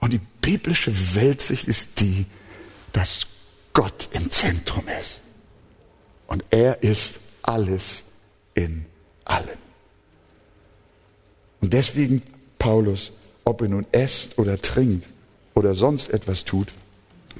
Und 0.00 0.12
die 0.12 0.20
biblische 0.40 0.92
Weltsicht 1.14 1.66
ist 1.66 2.00
die, 2.00 2.26
dass 2.92 3.26
Gott 3.72 4.08
im 4.12 4.30
Zentrum 4.30 4.84
ist. 5.00 5.22
Und 6.26 6.44
er 6.50 6.82
ist 6.82 7.16
alles 7.42 8.04
in 8.54 8.86
allem. 9.24 9.58
Und 11.60 11.72
deswegen 11.72 12.22
Paulus, 12.58 13.12
ob 13.44 13.62
er 13.62 13.68
nun 13.68 13.86
esst 13.92 14.38
oder 14.38 14.60
trinkt 14.60 15.08
oder 15.54 15.74
sonst 15.74 16.10
etwas 16.10 16.44
tut, 16.44 16.68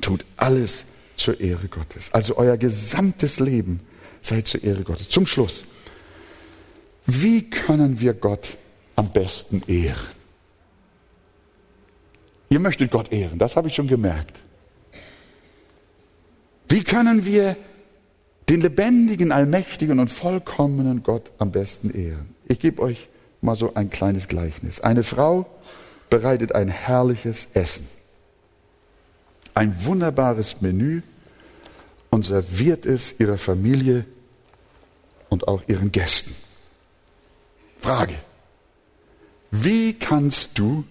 tut 0.01 0.25
alles 0.37 0.85
zur 1.17 1.41
Ehre 1.41 1.69
Gottes. 1.69 2.13
Also 2.13 2.37
euer 2.37 2.57
gesamtes 2.57 3.41
Leben 3.41 3.81
sei 4.21 4.41
zur 4.43 4.63
Ehre 4.65 4.83
Gottes. 4.83 5.09
Zum 5.09 5.27
Schluss. 5.27 5.65
Wie 7.07 7.49
können 7.51 8.01
wir 8.01 8.15
Gott 8.15 8.57
am 8.97 9.13
besten 9.13 9.63
ehren? 9.67 10.15
Ihr 12.49 12.61
möchtet 12.61 12.91
Gott 12.91 13.13
ehren, 13.13 13.39
das 13.39 13.57
habe 13.57 13.69
ich 13.69 13.75
schon 13.75 13.89
gemerkt. 13.89 14.39
Wie 16.69 16.83
können 16.83 17.27
wir 17.27 17.57
den 18.49 18.61
lebendigen, 18.61 19.33
allmächtigen 19.33 19.99
und 19.99 20.09
vollkommenen 20.09 21.03
Gott 21.03 21.33
am 21.39 21.53
besten 21.53 21.91
ehren? 21.91 22.35
Ich 22.47 22.59
gebe 22.59 22.83
euch 22.83 23.09
mal 23.41 23.57
so 23.57 23.75
ein 23.75 23.91
kleines 23.91 24.29
Gleichnis. 24.29 24.81
Eine 24.81 25.03
Frau 25.03 25.47
bereitet 26.11 26.55
ein 26.55 26.69
herrliches 26.69 27.49
Essen, 27.55 27.89
ein 29.55 29.85
wunderbares 29.85 30.61
Menü 30.61 31.03
und 32.11 32.25
serviert 32.25 32.87
es 32.87 33.19
ihrer 33.19 33.39
Familie 33.39 34.05
und 35.29 35.49
auch 35.49 35.63
ihren 35.67 35.91
Gästen. 35.91 36.35
Frage, 37.81 38.15
wie 39.51 39.95
kannst 39.95 40.59
du 40.59 40.85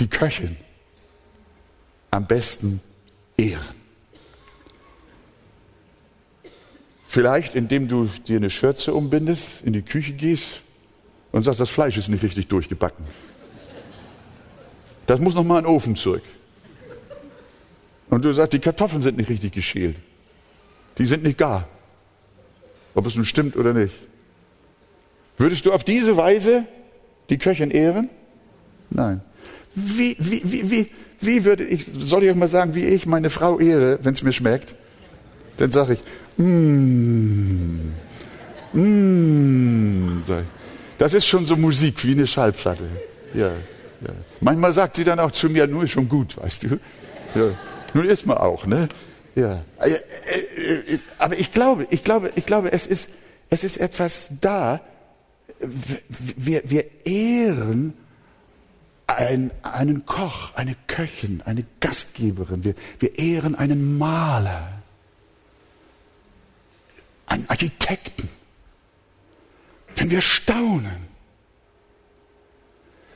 die 0.00 0.08
Köchin 0.08 0.56
am 2.10 2.26
besten 2.26 2.80
ehren? 3.36 3.81
Vielleicht, 7.12 7.54
indem 7.54 7.88
du 7.88 8.08
dir 8.26 8.38
eine 8.38 8.48
Schürze 8.48 8.94
umbindest, 8.94 9.60
in 9.64 9.74
die 9.74 9.82
Küche 9.82 10.14
gehst 10.14 10.62
und 11.30 11.42
sagst, 11.42 11.60
das 11.60 11.68
Fleisch 11.68 11.98
ist 11.98 12.08
nicht 12.08 12.22
richtig 12.22 12.48
durchgebacken. 12.48 13.04
Das 15.04 15.20
muss 15.20 15.34
noch 15.34 15.44
mal 15.44 15.58
in 15.58 15.64
den 15.66 15.74
Ofen 15.74 15.94
zurück. 15.94 16.22
Und 18.08 18.24
du 18.24 18.32
sagst, 18.32 18.54
die 18.54 18.60
Kartoffeln 18.60 19.02
sind 19.02 19.18
nicht 19.18 19.28
richtig 19.28 19.52
geschält. 19.52 19.96
Die 20.96 21.04
sind 21.04 21.22
nicht 21.22 21.36
gar. 21.36 21.68
Ob 22.94 23.04
es 23.04 23.14
nun 23.14 23.26
stimmt 23.26 23.56
oder 23.56 23.74
nicht. 23.74 23.94
Würdest 25.36 25.66
du 25.66 25.72
auf 25.72 25.84
diese 25.84 26.16
Weise 26.16 26.64
die 27.28 27.36
Köchin 27.36 27.70
ehren? 27.70 28.08
Nein. 28.88 29.20
Wie, 29.74 30.16
wie, 30.18 30.40
wie, 30.44 30.70
wie, 30.70 30.86
wie 31.20 31.44
würde 31.44 31.64
ich, 31.64 31.84
soll 31.84 32.22
ich 32.24 32.30
euch 32.30 32.36
mal 32.36 32.48
sagen, 32.48 32.74
wie 32.74 32.86
ich 32.86 33.04
meine 33.04 33.28
Frau 33.28 33.60
ehre, 33.60 33.98
wenn 34.00 34.14
es 34.14 34.22
mir 34.22 34.32
schmeckt? 34.32 34.76
Dann 35.58 35.70
sage 35.70 35.92
ich, 35.92 36.00
mmm, 36.36 37.92
das 40.98 41.14
ist 41.14 41.26
schon 41.26 41.46
so 41.46 41.56
Musik 41.56 42.04
wie 42.04 42.12
eine 42.12 42.26
Schallplatte. 42.26 42.88
Ja, 43.34 43.48
ja. 43.48 44.14
Manchmal 44.40 44.72
sagt 44.72 44.96
sie 44.96 45.04
dann 45.04 45.18
auch 45.20 45.30
zu 45.30 45.48
mir, 45.48 45.66
nur 45.66 45.84
ist 45.84 45.92
schon 45.92 46.08
gut, 46.08 46.36
weißt 46.36 46.64
du. 46.64 46.78
Ja. 47.34 47.50
Nun 47.94 48.06
ist 48.06 48.26
man 48.26 48.38
auch, 48.38 48.66
ne? 48.66 48.88
Ja. 49.34 49.64
Äh, 49.80 49.90
äh, 49.90 50.94
äh, 50.94 50.98
aber 51.18 51.38
ich 51.38 51.52
glaube, 51.52 51.86
ich 51.90 52.04
glaube, 52.04 52.30
ich 52.34 52.46
glaube, 52.46 52.72
es 52.72 52.86
ist, 52.86 53.08
es 53.50 53.64
ist 53.64 53.78
etwas 53.78 54.30
da. 54.40 54.80
Wir, 56.36 56.62
wir 56.64 57.06
ehren 57.06 57.94
ein, 59.06 59.50
einen 59.62 60.06
Koch, 60.06 60.54
eine 60.54 60.76
Köchin, 60.86 61.42
eine 61.44 61.64
Gastgeberin. 61.80 62.64
Wir, 62.64 62.74
wir 62.98 63.18
ehren 63.18 63.54
einen 63.54 63.98
Maler, 63.98 64.81
einen 67.32 67.48
Architekten. 67.48 68.28
Wenn 69.96 70.10
wir 70.10 70.20
staunen, 70.20 71.08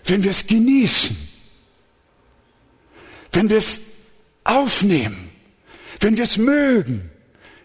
wenn 0.04 0.22
wir 0.22 0.30
es 0.30 0.46
genießen, 0.46 1.16
wenn 3.32 3.48
wir 3.48 3.58
es 3.58 3.80
aufnehmen, 4.44 5.30
wenn 6.00 6.16
wir 6.16 6.24
es 6.24 6.38
mögen, 6.38 7.10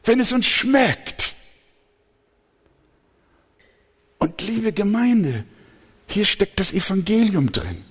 wenn 0.04 0.20
es 0.20 0.32
uns 0.32 0.46
schmeckt. 0.46 1.34
Und 4.18 4.42
liebe 4.42 4.74
Gemeinde, 4.74 5.46
hier 6.08 6.26
steckt 6.26 6.60
das 6.60 6.74
Evangelium 6.74 7.52
drin. 7.52 7.86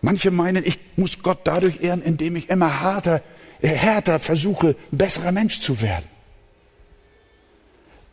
Manche 0.00 0.30
meinen, 0.30 0.64
ich 0.64 0.78
muss 0.96 1.22
Gott 1.22 1.40
dadurch 1.44 1.80
ehren, 1.80 2.02
indem 2.02 2.36
ich 2.36 2.48
immer 2.48 2.82
härter, 2.82 3.22
äh, 3.60 3.68
härter 3.68 4.18
versuche, 4.18 4.76
ein 4.90 4.98
besserer 4.98 5.32
Mensch 5.32 5.60
zu 5.60 5.80
werden. 5.80 6.11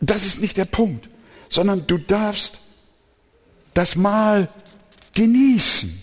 Das 0.01 0.25
ist 0.25 0.41
nicht 0.41 0.57
der 0.57 0.65
Punkt, 0.65 1.09
sondern 1.49 1.85
du 1.87 1.97
darfst 1.97 2.59
das 3.73 3.95
Mal 3.95 4.47
genießen. 5.13 6.01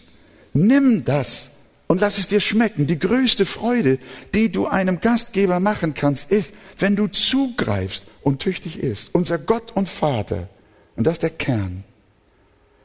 Nimm 0.52 1.04
das 1.04 1.50
und 1.86 2.00
lass 2.00 2.18
es 2.18 2.28
dir 2.28 2.40
schmecken. 2.40 2.86
Die 2.86 2.98
größte 2.98 3.46
Freude, 3.46 3.98
die 4.34 4.50
du 4.50 4.66
einem 4.66 5.00
Gastgeber 5.00 5.60
machen 5.60 5.94
kannst, 5.94 6.30
ist, 6.30 6.54
wenn 6.78 6.96
du 6.96 7.06
zugreifst 7.06 8.06
und 8.22 8.40
tüchtig 8.40 8.78
isst. 8.80 9.10
Unser 9.12 9.38
Gott 9.38 9.72
und 9.74 9.88
Vater, 9.88 10.48
und 10.96 11.06
das 11.06 11.14
ist 11.14 11.22
der 11.22 11.30
Kern, 11.30 11.84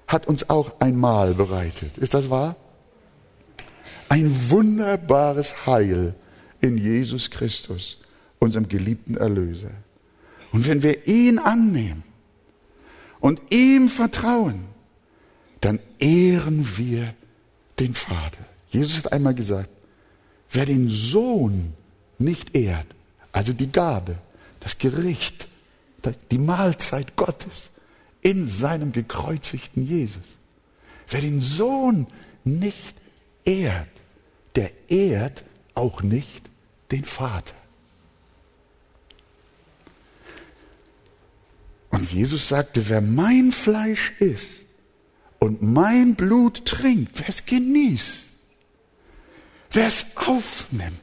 hat 0.07 0.27
uns 0.27 0.49
auch 0.49 0.79
ein 0.79 0.95
Mahl 0.95 1.33
bereitet. 1.33 1.97
Ist 1.97 2.13
das 2.13 2.29
wahr? 2.29 2.55
Ein 4.09 4.49
wunderbares 4.49 5.65
Heil 5.65 6.13
in 6.59 6.77
Jesus 6.77 7.31
Christus, 7.31 7.97
unserem 8.39 8.67
geliebten 8.67 9.15
Erlöser. 9.15 9.71
Und 10.51 10.67
wenn 10.67 10.83
wir 10.83 11.07
ihn 11.07 11.39
annehmen 11.39 12.03
und 13.19 13.41
ihm 13.49 13.89
vertrauen, 13.89 14.65
dann 15.61 15.79
ehren 15.99 16.77
wir 16.77 17.13
den 17.79 17.93
Vater. 17.93 18.45
Jesus 18.69 18.97
hat 19.03 19.13
einmal 19.13 19.35
gesagt, 19.35 19.69
wer 20.51 20.65
den 20.65 20.89
Sohn 20.89 21.73
nicht 22.17 22.55
ehrt, 22.55 22.87
also 23.31 23.53
die 23.53 23.71
Gabe, 23.71 24.17
das 24.59 24.77
Gericht, 24.77 25.47
die 26.31 26.37
Mahlzeit 26.37 27.15
Gottes 27.15 27.71
in 28.21 28.47
seinem 28.47 28.91
gekreuzigten 28.91 29.85
Jesus, 29.85 30.37
wer 31.09 31.21
den 31.21 31.41
Sohn 31.41 32.07
nicht 32.43 32.95
ehrt, 33.45 33.89
der 34.55 34.71
ehrt 34.89 35.43
auch 35.73 36.01
nicht 36.01 36.49
den 36.91 37.05
Vater. 37.05 37.53
Und 41.91 42.11
Jesus 42.11 42.47
sagte, 42.47 42.89
wer 42.89 43.01
mein 43.01 43.51
Fleisch 43.51 44.13
isst 44.19 44.65
und 45.39 45.61
mein 45.61 46.15
Blut 46.15 46.65
trinkt, 46.65 47.19
wer 47.19 47.29
es 47.29 47.45
genießt, 47.45 48.31
Wer 49.71 49.87
es 49.87 50.05
aufnimmt, 50.15 50.99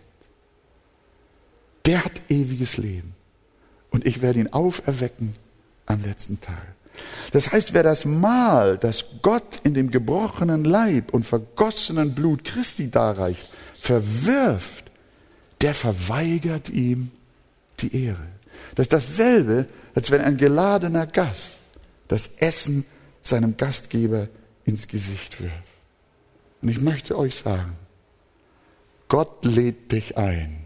der 1.86 2.04
hat 2.04 2.20
ewiges 2.28 2.76
Leben. 2.76 3.14
Und 3.90 4.06
ich 4.06 4.20
werde 4.20 4.40
ihn 4.40 4.52
auferwecken 4.52 5.34
am 5.86 6.02
letzten 6.02 6.40
Tag. 6.40 6.74
Das 7.32 7.50
heißt, 7.50 7.72
wer 7.72 7.82
das 7.82 8.04
Mahl, 8.04 8.76
das 8.76 9.04
Gott 9.22 9.60
in 9.62 9.72
dem 9.72 9.90
gebrochenen 9.90 10.64
Leib 10.64 11.14
und 11.14 11.24
vergossenen 11.24 12.14
Blut 12.14 12.44
Christi 12.44 12.90
darreicht, 12.90 13.48
verwirft, 13.80 14.90
der 15.62 15.74
verweigert 15.74 16.68
ihm 16.68 17.10
die 17.82 18.04
Ehre. 18.04 18.28
Das 18.74 18.84
ist 18.84 18.92
dasselbe, 18.92 19.66
als 19.94 20.10
wenn 20.10 20.20
ein 20.20 20.36
geladener 20.36 21.06
Gast 21.06 21.60
das 22.08 22.28
Essen 22.38 22.84
seinem 23.22 23.56
Gastgeber 23.56 24.28
ins 24.64 24.88
Gesicht 24.88 25.40
wirft. 25.42 25.54
Und 26.62 26.68
ich 26.68 26.80
möchte 26.80 27.16
euch 27.16 27.36
sagen, 27.36 27.76
Gott 29.08 29.44
lädt 29.44 29.92
dich 29.92 30.16
ein, 30.16 30.64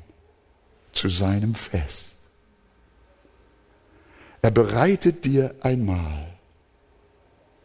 zu 0.93 1.09
seinem 1.09 1.55
Fest. 1.55 2.17
Er 4.43 4.51
bereitet 4.51 5.25
dir 5.25 5.55
ein 5.61 5.85
Mahl 5.85 6.27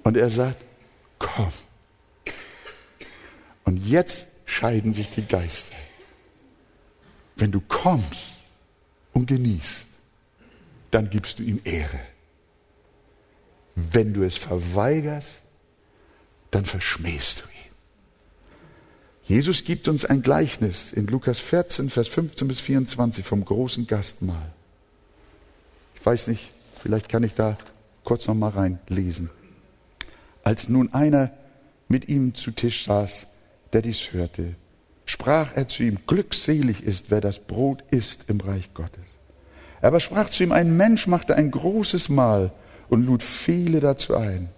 und 0.03 0.15
er 0.15 0.29
sagt, 0.29 0.63
komm. 1.17 1.51
Und 3.63 3.77
jetzt 3.85 4.27
scheiden 4.45 4.93
sich 4.93 5.09
die 5.09 5.25
Geister. 5.25 5.75
Wenn 7.35 7.51
du 7.51 7.59
kommst 7.59 8.36
und 9.17 9.25
genießt, 9.25 9.85
dann 10.91 11.09
gibst 11.09 11.39
du 11.39 11.43
ihm 11.43 11.59
Ehre. 11.63 11.99
Wenn 13.73 14.13
du 14.13 14.23
es 14.23 14.35
verweigerst, 14.35 15.41
dann 16.51 16.65
verschmähst 16.65 17.39
du 17.39 17.43
ihn. 17.45 17.73
Jesus 19.23 19.63
gibt 19.63 19.87
uns 19.87 20.05
ein 20.05 20.21
Gleichnis 20.21 20.93
in 20.93 21.07
Lukas 21.07 21.39
14, 21.39 21.89
Vers 21.89 22.07
15 22.09 22.47
bis 22.47 22.59
24 22.61 23.25
vom 23.25 23.43
großen 23.43 23.87
Gastmahl. 23.87 24.53
Ich 25.95 26.05
weiß 26.05 26.27
nicht, 26.27 26.51
vielleicht 26.81 27.09
kann 27.09 27.23
ich 27.23 27.33
da 27.33 27.57
kurz 28.03 28.27
noch 28.27 28.35
mal 28.35 28.51
reinlesen. 28.51 29.31
Als 30.43 30.69
nun 30.69 30.93
einer 30.93 31.31
mit 31.87 32.07
ihm 32.07 32.35
zu 32.35 32.51
Tisch 32.51 32.85
saß, 32.85 33.25
der 33.73 33.81
dies 33.81 34.13
hörte, 34.13 34.55
sprach 35.07 35.55
er 35.55 35.67
zu 35.67 35.81
ihm, 35.81 35.99
glückselig 36.05 36.83
ist, 36.83 37.09
wer 37.09 37.21
das 37.21 37.39
Brot 37.39 37.83
isst 37.89 38.25
im 38.27 38.39
Reich 38.39 38.73
Gottes. 38.75 39.05
Er 39.81 39.87
aber 39.87 39.99
sprach 39.99 40.29
zu 40.29 40.43
ihm, 40.43 40.51
ein 40.51 40.77
Mensch 40.77 41.07
machte 41.07 41.35
ein 41.35 41.49
großes 41.49 42.09
Mahl 42.09 42.51
und 42.89 43.05
lud 43.05 43.23
viele 43.23 43.79
dazu 43.79 44.15
ein. 44.15 44.49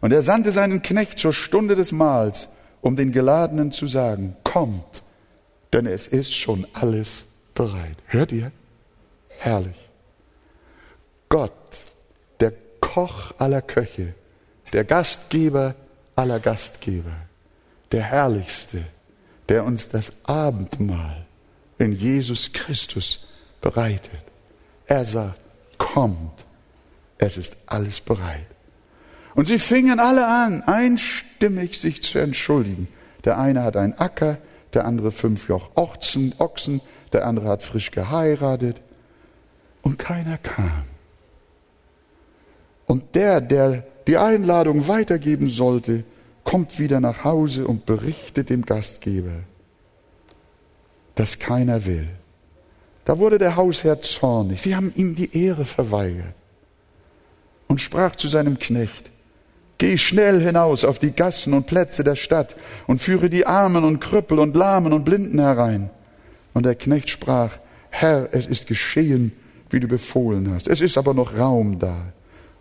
Und 0.00 0.12
er 0.12 0.22
sandte 0.22 0.50
seinen 0.50 0.82
Knecht 0.82 1.18
zur 1.18 1.32
Stunde 1.32 1.76
des 1.76 1.92
Mahls, 1.92 2.48
um 2.80 2.96
den 2.96 3.12
Geladenen 3.12 3.70
zu 3.70 3.86
sagen, 3.86 4.36
kommt, 4.42 5.02
denn 5.72 5.86
es 5.86 6.08
ist 6.08 6.34
schon 6.34 6.66
alles 6.72 7.26
bereit. 7.54 7.96
Hört 8.06 8.32
ihr? 8.32 8.50
Herrlich. 9.38 9.88
Gott, 11.28 11.52
der 12.40 12.52
Koch 12.80 13.32
aller 13.38 13.62
Köche, 13.62 14.14
der 14.72 14.84
Gastgeber 14.84 15.74
aller 16.16 16.40
Gastgeber, 16.40 17.16
der 17.90 18.02
Herrlichste, 18.02 18.84
der 19.48 19.64
uns 19.64 19.88
das 19.88 20.12
Abendmahl 20.24 21.26
in 21.78 21.92
Jesus 21.92 22.52
Christus 22.52 23.26
bereitet. 23.60 24.24
Er 24.86 25.04
sagt, 25.04 25.40
kommt, 25.78 26.44
es 27.18 27.36
ist 27.36 27.56
alles 27.66 28.00
bereit. 28.00 28.46
Und 29.34 29.46
sie 29.48 29.58
fingen 29.58 29.98
alle 29.98 30.26
an, 30.26 30.62
einstimmig 30.62 31.78
sich 31.80 32.02
zu 32.02 32.18
entschuldigen. 32.18 32.88
Der 33.24 33.38
eine 33.38 33.62
hat 33.62 33.76
einen 33.76 33.94
Acker, 33.94 34.38
der 34.74 34.84
andere 34.84 35.12
fünf 35.12 35.48
Joch 35.48 35.70
Ochsen, 35.74 36.34
Ochsen, 36.38 36.80
der 37.12 37.26
andere 37.26 37.48
hat 37.48 37.62
frisch 37.62 37.90
geheiratet. 37.90 38.80
Und 39.82 39.98
keiner 39.98 40.38
kam. 40.38 40.84
Und 42.86 43.14
der, 43.14 43.40
der 43.40 43.84
die 44.06 44.16
Einladung 44.16 44.86
weitergeben 44.86 45.48
sollte, 45.48 46.04
kommt 46.44 46.78
wieder 46.78 47.00
nach 47.00 47.24
Hause 47.24 47.66
und 47.66 47.86
berichtet 47.86 48.50
dem 48.50 48.64
Gastgeber, 48.64 49.40
dass 51.14 51.38
keiner 51.38 51.86
will. 51.86 52.08
Da 53.04 53.18
wurde 53.18 53.38
der 53.38 53.56
Hausherr 53.56 54.00
zornig. 54.00 54.62
Sie 54.62 54.76
haben 54.76 54.92
ihm 54.94 55.14
die 55.14 55.36
Ehre 55.36 55.64
verweigert 55.64 56.34
und 57.68 57.80
sprach 57.80 58.16
zu 58.16 58.28
seinem 58.28 58.58
Knecht, 58.58 59.10
Geh 59.78 59.98
schnell 59.98 60.40
hinaus 60.40 60.84
auf 60.84 61.00
die 61.00 61.10
Gassen 61.10 61.54
und 61.54 61.66
Plätze 61.66 62.04
der 62.04 62.14
Stadt 62.14 62.54
und 62.86 63.02
führe 63.02 63.28
die 63.28 63.46
Armen 63.46 63.82
und 63.82 63.98
Krüppel 63.98 64.38
und 64.38 64.54
Lahmen 64.54 64.92
und 64.92 65.04
Blinden 65.04 65.40
herein. 65.40 65.90
Und 66.54 66.66
der 66.66 66.76
Knecht 66.76 67.10
sprach, 67.10 67.58
Herr, 67.90 68.28
es 68.30 68.46
ist 68.46 68.68
geschehen, 68.68 69.32
wie 69.70 69.80
du 69.80 69.88
befohlen 69.88 70.54
hast. 70.54 70.68
Es 70.68 70.80
ist 70.80 70.96
aber 70.96 71.14
noch 71.14 71.36
Raum 71.36 71.80
da. 71.80 71.96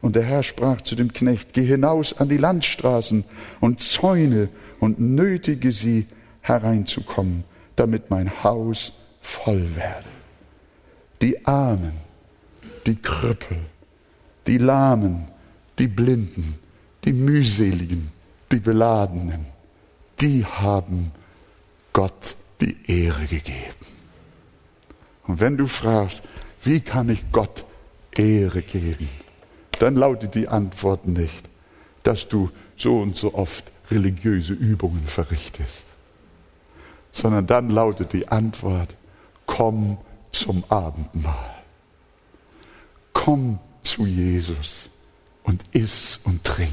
Und 0.02 0.16
der 0.16 0.24
Herr 0.24 0.43
sprach 0.43 0.82
zu 0.82 0.95
dem 0.95 1.14
Knecht, 1.14 1.54
geh 1.54 1.64
hinaus 1.64 2.18
an 2.18 2.28
die 2.28 2.38
Landstraßen 2.38 3.24
und 3.60 3.82
Zäune 3.82 4.49
und 4.80 4.99
nötige 4.99 5.72
sie 5.72 6.08
hereinzukommen, 6.41 7.43
damit 7.76 8.10
mein 8.10 8.43
Haus 8.43 8.93
voll 9.22 9.76
werde. 9.76 10.08
Die 11.22 11.45
Armen, 11.45 11.93
die 12.88 12.95
Krüppel, 12.95 13.58
die 14.47 14.58
Lahmen, 14.58 15.28
die 15.78 15.88
Blinden, 15.88 16.56
die 17.06 17.14
Mühseligen, 17.14 18.12
die 18.52 18.60
Beladenen, 18.60 19.45
die 20.20 20.45
haben 20.45 21.12
Gott 21.93 22.36
die 22.60 22.76
Ehre 22.88 23.26
gegeben. 23.26 23.86
Und 25.28 25.39
wenn 25.39 25.58
du 25.58 25.68
fragst, 25.68 26.24
wie 26.64 26.80
kann 26.80 27.10
ich 27.10 27.32
Gott 27.32 27.66
Ehre 28.16 28.62
geben, 28.62 29.10
dann 29.82 29.95
lautet 29.95 30.36
die 30.36 30.47
Antwort 30.47 31.07
nicht, 31.07 31.49
dass 32.03 32.27
du 32.27 32.51
so 32.77 32.99
und 32.99 33.15
so 33.15 33.34
oft 33.34 33.71
religiöse 33.89 34.53
Übungen 34.53 35.05
verrichtest, 35.05 35.86
sondern 37.11 37.47
dann 37.47 37.69
lautet 37.69 38.13
die 38.13 38.27
Antwort, 38.27 38.95
komm 39.45 39.97
zum 40.32 40.63
Abendmahl. 40.69 41.55
Komm 43.13 43.59
zu 43.84 44.05
Jesus 44.05 44.89
und 45.43 45.63
iss 45.71 46.19
und 46.23 46.43
trink. 46.43 46.71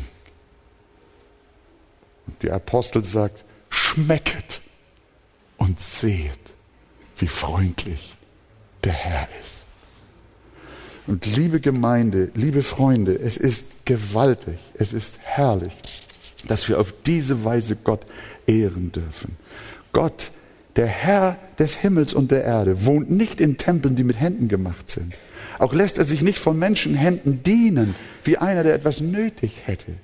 Und 2.26 2.42
der 2.42 2.54
Apostel 2.54 3.02
sagt, 3.02 3.44
schmecket 3.70 4.60
und 5.56 5.80
seht, 5.80 6.38
wie 7.16 7.26
freundlich 7.26 8.14
der 8.84 8.92
Herr 8.92 9.28
ist. 9.42 9.57
Und 11.08 11.24
liebe 11.24 11.58
Gemeinde, 11.58 12.30
liebe 12.34 12.62
Freunde, 12.62 13.18
es 13.18 13.38
ist 13.38 13.86
gewaltig, 13.86 14.58
es 14.74 14.92
ist 14.92 15.14
herrlich, 15.22 15.72
dass 16.46 16.68
wir 16.68 16.78
auf 16.78 16.92
diese 17.06 17.46
Weise 17.46 17.76
Gott 17.76 18.02
ehren 18.46 18.92
dürfen. 18.92 19.36
Gott, 19.94 20.30
der 20.76 20.86
Herr 20.86 21.38
des 21.58 21.76
Himmels 21.76 22.12
und 22.12 22.30
der 22.30 22.44
Erde, 22.44 22.84
wohnt 22.84 23.10
nicht 23.10 23.40
in 23.40 23.56
Tempeln, 23.56 23.96
die 23.96 24.04
mit 24.04 24.20
Händen 24.20 24.48
gemacht 24.48 24.90
sind. 24.90 25.14
Auch 25.58 25.72
lässt 25.72 25.96
er 25.96 26.04
sich 26.04 26.20
nicht 26.20 26.38
von 26.38 26.58
Menschenhänden 26.58 27.42
dienen, 27.42 27.94
wie 28.22 28.36
einer, 28.36 28.62
der 28.62 28.74
etwas 28.74 29.00
nötig 29.00 29.62
hätte. 29.64 29.94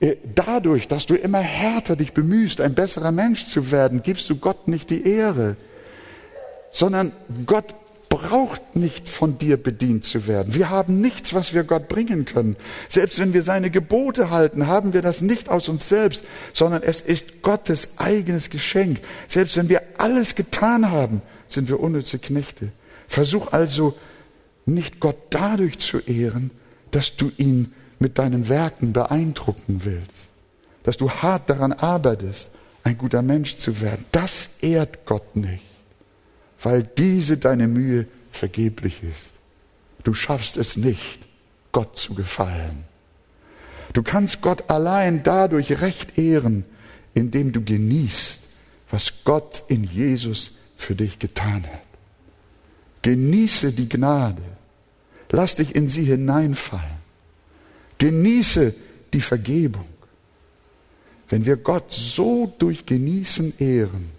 Äh, 0.00 0.16
dadurch, 0.34 0.88
dass 0.88 1.06
du 1.06 1.14
immer 1.14 1.38
härter 1.38 1.94
dich 1.94 2.12
bemühst, 2.12 2.60
ein 2.60 2.74
besserer 2.74 3.12
Mensch 3.12 3.46
zu 3.46 3.70
werden, 3.70 4.02
gibst 4.02 4.28
du 4.28 4.34
Gott 4.34 4.66
nicht 4.66 4.90
die 4.90 5.06
Ehre, 5.06 5.56
sondern 6.72 7.12
Gott 7.46 7.76
braucht 8.12 8.76
nicht 8.76 9.08
von 9.08 9.38
dir 9.38 9.56
bedient 9.56 10.04
zu 10.04 10.26
werden. 10.26 10.54
Wir 10.54 10.68
haben 10.68 11.00
nichts, 11.00 11.32
was 11.32 11.54
wir 11.54 11.64
Gott 11.64 11.88
bringen 11.88 12.26
können. 12.26 12.56
Selbst 12.86 13.18
wenn 13.18 13.32
wir 13.32 13.42
seine 13.42 13.70
Gebote 13.70 14.28
halten, 14.28 14.66
haben 14.66 14.92
wir 14.92 15.00
das 15.00 15.22
nicht 15.22 15.48
aus 15.48 15.70
uns 15.70 15.88
selbst, 15.88 16.22
sondern 16.52 16.82
es 16.82 17.00
ist 17.00 17.40
Gottes 17.40 17.94
eigenes 17.96 18.50
Geschenk. 18.50 19.00
Selbst 19.28 19.56
wenn 19.56 19.70
wir 19.70 19.80
alles 19.96 20.34
getan 20.34 20.90
haben, 20.90 21.22
sind 21.48 21.70
wir 21.70 21.80
unnütze 21.80 22.18
Knechte. 22.18 22.70
Versuch 23.08 23.50
also 23.52 23.96
nicht 24.66 25.00
Gott 25.00 25.16
dadurch 25.30 25.78
zu 25.78 25.98
ehren, 26.00 26.50
dass 26.90 27.16
du 27.16 27.32
ihn 27.38 27.72
mit 27.98 28.18
deinen 28.18 28.50
Werken 28.50 28.92
beeindrucken 28.92 29.80
willst, 29.84 30.30
dass 30.82 30.98
du 30.98 31.10
hart 31.10 31.48
daran 31.48 31.72
arbeitest, 31.72 32.50
ein 32.84 32.98
guter 32.98 33.22
Mensch 33.22 33.56
zu 33.56 33.80
werden. 33.80 34.04
Das 34.12 34.58
ehrt 34.60 35.06
Gott 35.06 35.34
nicht 35.34 35.71
weil 36.62 36.82
diese 36.82 37.36
deine 37.36 37.68
Mühe 37.68 38.06
vergeblich 38.30 39.02
ist. 39.02 39.34
Du 40.04 40.14
schaffst 40.14 40.56
es 40.56 40.76
nicht, 40.76 41.26
Gott 41.72 41.96
zu 41.96 42.14
gefallen. 42.14 42.84
Du 43.92 44.02
kannst 44.02 44.40
Gott 44.40 44.70
allein 44.70 45.22
dadurch 45.22 45.80
recht 45.80 46.18
ehren, 46.18 46.64
indem 47.14 47.52
du 47.52 47.62
genießt, 47.62 48.40
was 48.90 49.24
Gott 49.24 49.64
in 49.68 49.84
Jesus 49.84 50.52
für 50.76 50.94
dich 50.94 51.18
getan 51.18 51.66
hat. 51.66 51.82
Genieße 53.02 53.72
die 53.72 53.88
Gnade. 53.88 54.42
Lass 55.30 55.56
dich 55.56 55.74
in 55.74 55.88
sie 55.88 56.04
hineinfallen. 56.04 57.02
Genieße 57.98 58.74
die 59.12 59.20
Vergebung. 59.20 59.86
Wenn 61.28 61.44
wir 61.46 61.56
Gott 61.56 61.92
so 61.92 62.52
durch 62.58 62.84
Genießen 62.84 63.54
ehren, 63.58 64.10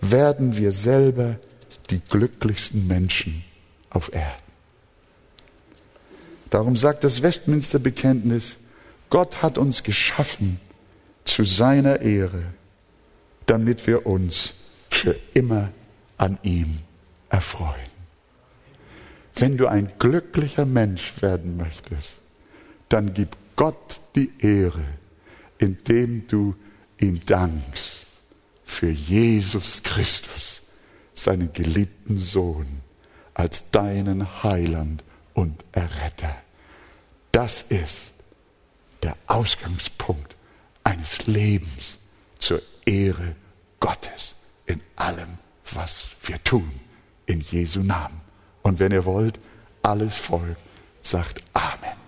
werden 0.00 0.56
wir 0.56 0.72
selber 0.72 1.36
die 1.90 2.00
glücklichsten 2.00 2.86
Menschen 2.86 3.44
auf 3.90 4.12
Erden. 4.12 4.42
Darum 6.50 6.76
sagt 6.76 7.04
das 7.04 7.22
Westminster 7.22 7.78
Bekenntnis, 7.78 8.58
Gott 9.10 9.42
hat 9.42 9.58
uns 9.58 9.82
geschaffen 9.82 10.60
zu 11.24 11.44
seiner 11.44 12.00
Ehre, 12.00 12.44
damit 13.46 13.86
wir 13.86 14.06
uns 14.06 14.54
für 14.88 15.16
immer 15.34 15.70
an 16.18 16.38
ihm 16.42 16.78
erfreuen. 17.28 17.74
Wenn 19.34 19.56
du 19.56 19.66
ein 19.66 19.92
glücklicher 19.98 20.64
Mensch 20.64 21.12
werden 21.20 21.56
möchtest, 21.56 22.16
dann 22.88 23.12
gib 23.12 23.36
Gott 23.54 24.00
die 24.14 24.32
Ehre, 24.38 24.84
indem 25.58 26.26
du 26.26 26.54
ihm 26.98 27.20
dankst 27.26 28.05
für 28.66 28.90
Jesus 28.90 29.82
Christus, 29.82 30.60
seinen 31.14 31.52
geliebten 31.54 32.18
Sohn 32.18 32.82
als 33.32 33.70
deinen 33.70 34.42
Heiland 34.42 35.02
und 35.32 35.64
Erretter. 35.72 36.36
Das 37.32 37.62
ist 37.62 38.12
der 39.02 39.16
Ausgangspunkt 39.26 40.36
eines 40.84 41.26
Lebens 41.26 41.98
zur 42.38 42.60
Ehre 42.84 43.36
Gottes 43.80 44.34
in 44.66 44.80
allem, 44.96 45.38
was 45.72 46.08
wir 46.22 46.42
tun, 46.42 46.80
in 47.26 47.40
Jesu 47.40 47.80
Namen. 47.80 48.20
Und 48.62 48.78
wenn 48.78 48.92
ihr 48.92 49.04
wollt, 49.04 49.38
alles 49.82 50.18
Volk 50.18 50.56
sagt 51.02 51.42
Amen. 51.52 52.05